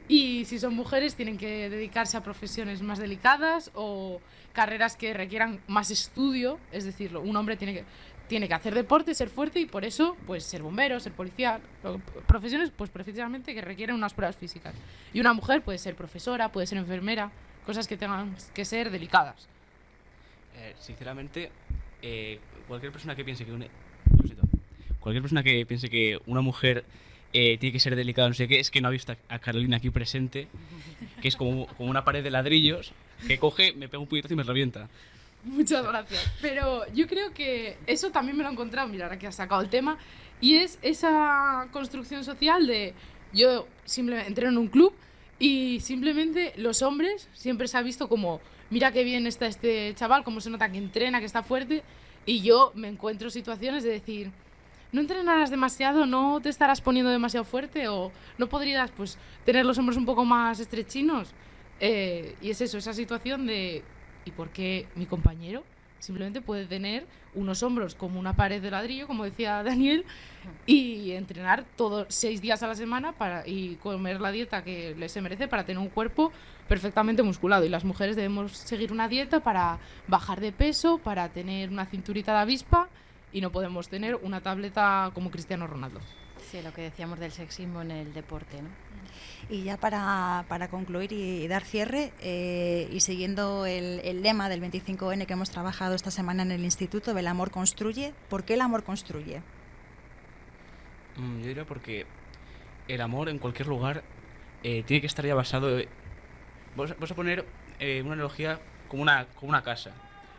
Y 0.09 0.45
si 0.45 0.59
son 0.59 0.75
mujeres, 0.75 1.15
tienen 1.15 1.39
que 1.39 1.71
dedicarse 1.71 2.17
a 2.17 2.23
profesiones 2.23 2.83
más 2.83 2.99
delicadas 2.99 3.71
o 3.75 4.21
carreras 4.53 4.97
que 4.97 5.15
requieran 5.15 5.61
más 5.67 5.91
estudio. 5.91 6.59
Es 6.71 6.85
decir, 6.85 7.17
un 7.17 7.37
hombre 7.37 7.57
tiene 7.57 7.75
que, 7.75 7.85
tiene 8.29 8.49
que 8.49 8.55
hacer 8.55 8.75
deporte, 8.75 9.15
ser 9.15 9.31
fuerte 9.31 9.61
y 9.61 9.67
por 9.67 9.85
eso, 9.85 10.17
pues 10.27 10.45
ser 10.45 10.63
bombero, 10.63 11.01
ser 11.01 11.13
policía. 11.13 11.61
Profesiones, 12.27 12.71
pues 12.71 12.91
precisamente 12.91 13.55
que 13.55 13.63
requieren 13.63 13.97
unas 13.97 14.15
pruebas 14.15 14.37
físicas. 14.37 14.75
Y 15.13 15.21
una 15.21 15.33
mujer 15.33 15.63
puede 15.63 15.79
ser 15.79 15.95
profesora, 15.97 16.51
puede 16.51 16.67
ser 16.67 16.79
enfermera, 16.79 17.31
cosas 17.65 17.89
que 17.89 17.97
tengan 17.97 18.37
que 18.55 18.65
ser 18.65 18.91
delicadas. 18.91 19.49
Eh, 20.57 20.75
sinceramente, 20.79 21.51
eh, 22.03 22.39
cualquier 22.69 22.93
persona 22.93 23.15
que 23.17 23.25
piense 23.25 23.45
que 23.45 23.53
una, 23.53 23.67
siento. 24.25 24.43
cualquier 25.01 25.23
persona 25.23 25.43
que 25.43 25.65
piense 25.67 25.89
que 25.89 26.19
una 26.27 26.41
mujer 26.41 26.85
eh, 27.33 27.57
tiene 27.59 27.73
que 27.73 27.81
ser 27.81 27.97
delicada, 27.97 28.29
no 28.29 28.35
sé 28.35 28.47
qué, 28.49 28.61
es 28.61 28.71
que 28.71 28.81
no 28.81 28.89
ha 28.89 28.91
visto 28.91 29.15
a- 29.29 29.39
Carolina 29.39 29.79
aquí 29.79 29.91
presente, 29.91 30.49
que 31.23 31.29
es 31.29 31.37
como, 31.37 31.67
como 31.79 31.89
una 31.91 32.05
pared 32.05 32.23
de 32.23 32.31
ladrillos 32.31 32.93
que 33.27 33.39
coge, 33.39 33.73
me 33.73 33.89
pega 33.89 34.01
un 34.01 34.07
puñetazo 34.07 34.35
y 34.35 34.37
me 34.37 34.43
revienta. 34.43 34.89
Muchas 35.45 35.85
gracias. 35.85 36.31
Pero 36.41 36.87
yo 36.93 37.07
creo 37.09 37.33
que 37.33 37.77
eso 37.87 38.11
también 38.11 38.37
me 38.37 38.43
lo 38.45 38.51
he 38.51 38.53
encontrado, 38.53 38.87
mira, 38.89 39.07
ahora 39.07 39.19
que 39.19 39.27
has 39.27 39.35
sacado 39.37 39.61
el 39.63 39.71
tema, 39.71 39.97
y 40.41 40.57
es 40.57 40.79
esa 40.83 41.69
construcción 41.73 42.23
social 42.25 42.67
de 42.67 42.95
yo 43.33 43.67
simplemente 43.85 44.29
entreno 44.29 44.51
en 44.53 44.59
un 44.59 44.69
club 44.69 44.93
y 45.43 45.81
simplemente 45.81 46.53
los 46.57 46.83
hombres 46.83 47.29
siempre 47.33 47.67
se 47.67 47.77
ha 47.77 47.83
visto 47.83 48.09
como, 48.09 48.41
mira 48.71 48.93
qué 48.93 49.03
bien 49.03 49.27
está 49.27 49.49
este 49.49 49.93
chaval, 49.97 50.23
cómo 50.23 50.41
se 50.41 50.51
nota 50.51 50.71
que 50.71 50.79
entrena, 50.79 51.19
que 51.19 51.27
está 51.27 51.43
fuerte, 51.43 51.83
y 52.25 52.43
yo 52.43 52.71
me 52.77 52.87
encuentro 52.87 53.29
situaciones 53.29 53.83
de 53.83 53.91
decir, 53.91 54.31
no 54.93 55.01
entrenarás 55.01 55.51
demasiado, 55.51 56.07
no 56.07 56.41
te 56.41 56.49
estarás 56.49 56.81
poniendo 56.81 57.11
demasiado 57.11 57.43
fuerte 57.45 57.89
o 57.89 58.13
no 58.39 58.49
podrías 58.49 58.93
pues 58.93 59.19
tener 59.45 59.67
los 59.67 59.77
hombros 59.79 59.97
un 59.97 60.07
poco 60.07 60.25
más 60.25 60.61
estrechinos. 60.61 61.33
Eh, 61.81 62.37
y 62.41 62.51
es 62.51 62.61
eso, 62.61 62.79
esa 62.79 62.93
situación 62.93 63.45
de 63.45 63.83
¿y 64.25 64.31
por 64.31 64.51
qué 64.51 64.87
mi 64.95 65.07
compañero 65.07 65.65
simplemente 66.03 66.41
puede 66.41 66.67
tener 66.67 67.07
unos 67.35 67.63
hombros 67.63 67.95
como 67.95 68.19
una 68.19 68.35
pared 68.35 68.61
de 68.61 68.73
ladrillo, 68.73 69.07
como 69.07 69.25
decía 69.25 69.63
Daniel, 69.65 70.05
y 70.67 71.13
entrenar 71.13 71.65
todos 71.77 72.07
seis 72.09 72.43
días 72.43 72.63
a 72.65 72.67
la 72.67 72.75
semana 72.75 73.13
para, 73.13 73.47
y 73.47 73.77
comer 73.77 74.21
la 74.21 74.33
dieta 74.33 74.65
que 74.65 74.97
le 74.97 75.09
se 75.09 75.23
merece 75.23 75.47
para 75.47 75.65
tener 75.65 75.81
un 75.81 75.89
cuerpo 75.89 76.33
perfectamente 76.69 77.23
musculado? 77.23 77.65
Y 77.65 77.69
las 77.69 77.85
mujeres 77.85 78.17
debemos 78.17 78.51
seguir 78.53 78.93
una 78.93 79.07
dieta 79.07 79.41
para 79.41 79.79
bajar 80.09 80.41
de 80.41 80.51
peso, 80.51 80.99
para 80.99 81.29
tener 81.29 81.71
una 81.71 81.87
cinturita 81.87 82.33
de 82.33 82.39
avispa 82.39 82.89
y 83.33 83.41
no 83.41 83.53
podemos 83.53 83.89
tener 83.89 84.17
una 84.17 84.41
tableta 84.41 85.13
como 85.15 85.31
Cristiano 85.31 85.69
Ronaldo. 85.69 86.01
Sí, 86.51 86.61
lo 86.63 86.73
que 86.73 86.83
decíamos 86.83 87.19
del 87.19 87.33
sexismo 87.33 87.81
en 87.83 87.91
el 87.91 88.13
deporte, 88.13 88.61
¿no? 88.61 88.69
Y 89.49 89.65
ya 89.65 89.77
para, 89.77 90.45
para 90.49 90.69
concluir 90.69 91.13
y, 91.13 91.47
dar 91.49 91.65
cierre, 91.65 92.13
eh, 92.21 92.89
y 92.93 93.01
siguiendo 93.01 93.67
el, 93.67 94.01
el 94.05 94.23
lema 94.23 94.49
del 94.49 94.61
25N 94.63 95.27
que 95.27 95.33
hemos 95.33 95.51
trabajado 95.51 95.95
esta 95.95 96.11
semana 96.11 96.43
en 96.43 96.53
el 96.53 96.63
instituto, 96.65 97.17
el 97.17 97.27
amor 97.27 97.51
construye, 97.51 98.13
¿por 98.29 98.45
qué 98.45 98.55
el 98.55 98.61
amor 98.61 98.85
construye? 98.85 99.41
Mm, 101.17 101.41
yo 101.41 101.47
diría 101.47 101.65
porque 101.65 102.07
el 102.89 103.01
amor 103.01 103.29
en 103.29 103.39
cualquier 103.39 103.69
lugar 103.69 104.03
eh, 104.63 104.83
tiene 104.87 105.01
que 105.01 105.07
estar 105.07 105.25
ya 105.27 105.35
basado. 105.35 105.79
eh, 105.79 105.89
vamos, 106.77 106.91
a- 106.93 106.95
vamos 106.95 107.11
a 107.11 107.15
poner 107.15 107.45
eh, 107.81 108.03
una 108.05 108.13
analogía 108.15 108.61
como 108.89 109.03
una, 109.03 109.27
como 109.37 109.51
una 109.51 109.63
casa. 109.63 109.93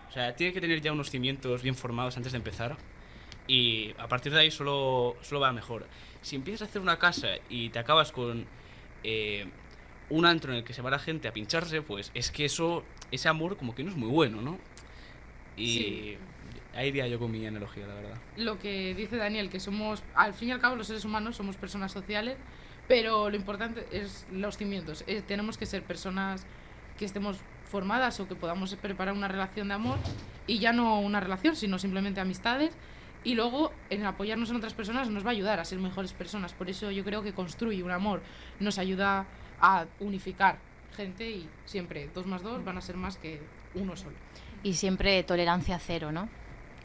O 0.09 0.11
sea, 0.13 0.35
tiene 0.35 0.53
que 0.53 0.61
tener 0.61 0.79
ya 0.81 0.91
unos 0.91 1.09
cimientos 1.09 1.61
bien 1.63 1.75
formados 1.75 2.17
antes 2.17 2.31
de 2.31 2.37
empezar. 2.37 2.77
Y 3.47 3.93
a 3.97 4.07
partir 4.07 4.31
de 4.33 4.39
ahí 4.39 4.51
solo, 4.51 5.15
solo 5.21 5.41
va 5.41 5.51
mejor. 5.51 5.85
Si 6.21 6.35
empiezas 6.35 6.61
a 6.61 6.65
hacer 6.69 6.81
una 6.81 6.97
casa 6.97 7.27
y 7.49 7.69
te 7.69 7.79
acabas 7.79 8.11
con 8.11 8.45
eh, 9.03 9.45
un 10.09 10.25
antro 10.25 10.51
en 10.51 10.59
el 10.59 10.63
que 10.63 10.73
se 10.73 10.81
va 10.81 10.89
la 10.89 10.99
gente 10.99 11.27
a 11.27 11.33
pincharse, 11.33 11.81
pues 11.81 12.11
es 12.13 12.31
que 12.31 12.45
eso, 12.45 12.83
ese 13.11 13.27
amor 13.27 13.57
como 13.57 13.75
que 13.75 13.83
no 13.83 13.89
es 13.91 13.97
muy 13.97 14.09
bueno, 14.09 14.41
¿no? 14.41 14.57
Y 15.57 15.67
Sí. 15.77 16.17
ahí 16.75 16.87
iría 16.87 17.07
yo 17.07 17.19
con 17.19 17.31
mi 17.31 17.45
analogía, 17.45 17.85
la 17.85 17.95
verdad. 17.95 18.17
lo 18.37 18.57
que 18.59 18.95
dice 18.95 19.17
Daniel, 19.17 19.49
que 19.49 19.59
somos, 19.59 20.03
al 20.15 20.33
fin 20.33 20.49
y 20.49 20.51
al 20.53 20.59
cabo, 20.61 20.75
los 20.75 20.87
seres 20.87 21.03
humanos 21.05 21.35
somos 21.35 21.57
personas 21.57 21.91
sociales, 21.91 22.37
pero 22.87 23.29
lo 23.29 23.35
importante 23.35 23.85
es 23.91 24.25
los 24.31 24.57
cimientos. 24.57 25.03
Eh, 25.07 25.21
tenemos 25.25 25.57
que 25.57 25.65
ser 25.65 25.83
personas 25.83 26.45
que 26.97 27.05
estemos 27.05 27.37
formadas 27.69 28.19
o 28.19 28.27
que 28.27 28.35
podamos 28.35 28.73
preparar 28.75 29.13
una 29.13 29.27
relación 29.27 29.67
de 29.67 29.73
amor 29.73 29.97
y 30.47 30.59
ya 30.59 30.73
no 30.73 30.99
una 31.01 31.19
relación, 31.19 31.55
sino 31.55 31.77
simplemente 31.79 32.19
amistades. 32.21 32.75
Y 33.23 33.35
luego, 33.35 33.71
en 33.89 34.05
apoyarnos 34.05 34.49
en 34.49 34.57
otras 34.57 34.73
personas, 34.73 35.09
nos 35.09 35.25
va 35.25 35.29
a 35.29 35.31
ayudar 35.31 35.59
a 35.59 35.65
ser 35.65 35.79
mejores 35.79 36.13
personas. 36.13 36.53
Por 36.53 36.69
eso 36.69 36.91
yo 36.91 37.03
creo 37.03 37.23
que 37.23 37.33
construye 37.33 37.81
un 37.83 37.91
amor, 37.91 38.21
nos 38.59 38.77
ayuda 38.77 39.25
a 39.61 39.85
unificar 39.99 40.57
gente 40.93 41.29
y 41.29 41.49
siempre 41.65 42.09
dos 42.13 42.25
más 42.25 42.43
dos 42.43 42.63
van 42.63 42.77
a 42.77 42.81
ser 42.81 42.95
más 42.97 43.17
que 43.17 43.41
uno 43.75 43.95
solo. 43.95 44.15
Y 44.61 44.73
siempre 44.73 45.23
tolerancia 45.23 45.79
cero, 45.79 46.11
¿no? 46.11 46.29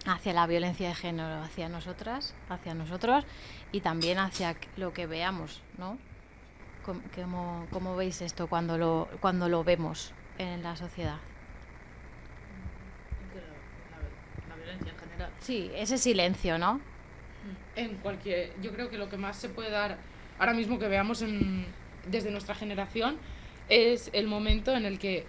Hacia 0.07 0.33
la 0.33 0.47
violencia 0.47 0.89
de 0.89 0.95
género, 0.95 1.43
hacia 1.43 1.69
nosotras, 1.69 2.35
hacia 2.49 2.75
nosotros 2.75 3.25
y 3.73 3.81
también 3.81 4.19
hacia 4.19 4.57
lo 4.77 4.93
que 4.93 5.07
veamos, 5.07 5.63
¿no? 5.77 5.99
¿Cómo, 7.15 7.67
cómo 7.71 7.97
veis 7.97 8.23
esto 8.23 8.47
cuando 8.47 8.79
lo, 8.79 9.09
cuando 9.21 9.49
lo 9.49 9.63
vemos 9.63 10.15
en 10.39 10.63
la 10.63 10.75
sociedad? 10.77 11.19
La 14.49 14.57
violencia 14.57 14.93
en 14.93 14.99
general. 14.99 15.28
Sí, 15.41 15.71
ese 15.75 15.99
silencio, 15.99 16.59
¿no? 16.59 16.81
en 17.77 17.95
cualquier 17.99 18.51
yo 18.61 18.73
creo 18.73 18.91
que 18.91 18.99
lo 18.99 19.09
que 19.09 19.17
más 19.17 19.37
se 19.37 19.49
puede 19.49 19.71
dar 19.71 19.97
ahora 20.41 20.53
mismo 20.53 20.79
que 20.81 20.89
veamos 20.89 21.23
en- 21.23 21.65
desde 22.11 22.31
nuestra 22.33 22.55
generación 22.57 23.17
es 23.69 24.11
el 24.13 24.27
momento 24.27 24.75
en 24.75 24.85
el 24.85 24.99
que 24.99 25.25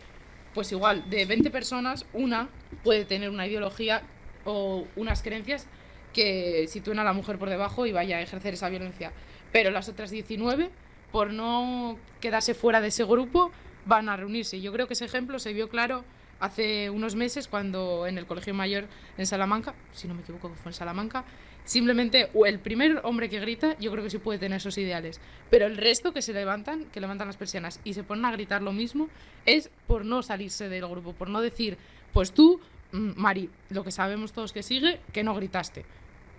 pues 0.56 0.72
igual 0.72 1.08
de 1.12 1.26
20 1.26 1.52
personas 1.52 2.06
una 2.12 2.50
puede 2.84 3.06
tener 3.06 3.30
una 3.30 3.46
ideología 3.46 4.02
o 4.46 4.86
unas 4.96 5.22
creencias 5.22 5.68
que 6.12 6.66
sitúen 6.68 6.98
a 6.98 7.04
la 7.04 7.14
mujer 7.14 7.38
por 7.38 7.50
debajo 7.50 7.86
y 7.86 7.92
vaya 7.92 8.18
a 8.18 8.22
ejercer 8.22 8.56
esa 8.56 8.68
violencia 8.70 9.12
pero 9.52 9.70
las 9.70 9.88
otras 9.88 10.10
19 10.10 10.72
por 11.12 11.32
no 11.32 11.98
quedarse 12.20 12.56
fuera 12.56 12.82
de 12.82 12.88
ese 12.88 13.04
grupo 13.04 13.52
van 13.86 14.10
a 14.10 14.18
reunirse 14.18 14.60
yo 14.60 14.74
creo 14.74 14.88
que 14.88 14.94
ese 14.94 15.06
ejemplo 15.06 15.38
se 15.38 15.54
vio 15.54 15.70
claro 15.70 16.04
hace 16.40 16.90
unos 16.90 17.16
meses 17.16 17.48
cuando 17.48 18.08
en 18.08 18.18
el 18.18 18.26
colegio 18.26 18.54
mayor 18.54 18.86
en 19.18 19.26
Salamanca 19.26 19.74
si 19.92 20.08
no 20.08 20.14
me 20.14 20.22
equivoco 20.22 20.50
fue 20.56 20.72
en 20.72 20.76
Salamanca 20.76 21.26
Simplemente 21.70 22.32
o 22.34 22.48
el 22.48 22.58
primer 22.58 23.00
hombre 23.04 23.30
que 23.30 23.40
grita, 23.40 23.78
yo 23.78 23.92
creo 23.92 24.04
que 24.04 24.10
sí 24.10 24.18
puede 24.18 24.40
tener 24.40 24.58
esos 24.58 24.76
ideales. 24.80 25.22
Pero 25.52 25.68
el 25.68 25.78
resto 25.78 26.12
que 26.12 26.24
se 26.24 26.34
levantan, 26.34 26.86
que 26.86 27.00
levantan 27.00 27.28
las 27.28 27.38
persianas 27.38 27.80
y 27.84 27.94
se 27.94 28.04
ponen 28.04 28.26
a 28.26 28.32
gritar 28.32 28.64
lo 28.64 28.72
mismo, 28.72 29.08
es 29.46 29.70
por 29.86 30.04
no 30.04 30.24
salirse 30.24 30.68
del 30.68 30.88
grupo, 30.88 31.14
por 31.14 31.30
no 31.30 31.42
decir, 31.42 31.78
pues 32.12 32.32
tú, 32.32 32.60
mm, 32.92 33.12
Mari, 33.16 33.52
lo 33.70 33.84
que 33.84 33.92
sabemos 33.92 34.34
todos 34.34 34.52
que 34.52 34.64
sigue, 34.64 35.00
que 35.14 35.24
no 35.24 35.36
gritaste. 35.36 35.86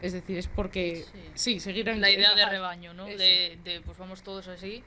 Es 0.02 0.14
decir, 0.14 0.36
es 0.36 0.48
porque 0.48 1.04
sí, 1.34 1.60
seguir 1.60 1.88
en 1.90 2.00
La 2.00 2.10
idea 2.10 2.34
de 2.34 2.46
rebaño, 2.46 2.92
¿no? 2.92 3.06
De, 3.06 3.56
de, 3.62 3.82
pues 3.84 3.98
vamos 3.98 4.22
todos 4.22 4.48
así, 4.48 4.82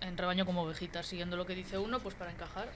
en 0.00 0.16
rebaño 0.16 0.46
como 0.46 0.62
ovejitas, 0.62 1.06
siguiendo 1.06 1.36
lo 1.36 1.44
que 1.44 1.54
dice 1.54 1.76
uno, 1.76 2.00
pues 2.00 2.14
para 2.14 2.30
encajar, 2.30 2.70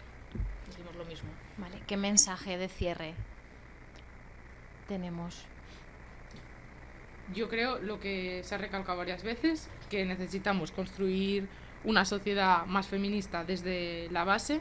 decimos 0.72 0.96
lo 0.96 1.04
mismo. 1.04 1.30
Vale, 1.58 1.82
¿qué 1.87 1.96
mensaje 1.96 2.58
de 2.58 2.68
cierre 2.68 3.14
tenemos? 4.88 5.44
Yo 7.35 7.48
creo 7.48 7.78
lo 7.78 8.00
que 8.00 8.42
se 8.42 8.54
ha 8.54 8.58
recalcado 8.58 8.98
varias 8.98 9.22
veces, 9.22 9.68
que 9.88 10.04
necesitamos 10.04 10.72
construir 10.72 11.48
una 11.85 12.04
sociedad 12.04 12.66
más 12.66 12.87
feminista 12.87 13.44
desde 13.44 14.08
la 14.11 14.24
base 14.24 14.61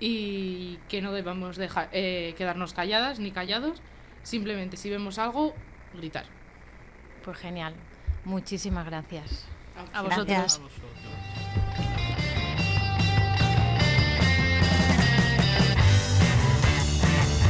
y 0.00 0.78
que 0.88 1.02
no 1.02 1.12
debamos 1.12 1.56
dejar, 1.56 1.88
eh, 1.92 2.34
quedarnos 2.36 2.72
calladas 2.72 3.18
ni 3.18 3.30
callados. 3.30 3.82
Simplemente 4.22 4.76
si 4.76 4.90
vemos 4.90 5.18
algo, 5.18 5.54
gritar. 5.94 6.26
Pues 7.24 7.38
genial. 7.38 7.74
Muchísimas 8.24 8.86
gracias. 8.86 9.46
A 9.92 10.02
vosotros. 10.02 10.26
Gracias. 10.26 10.58
A 10.58 10.62
vosotros. 10.62 10.91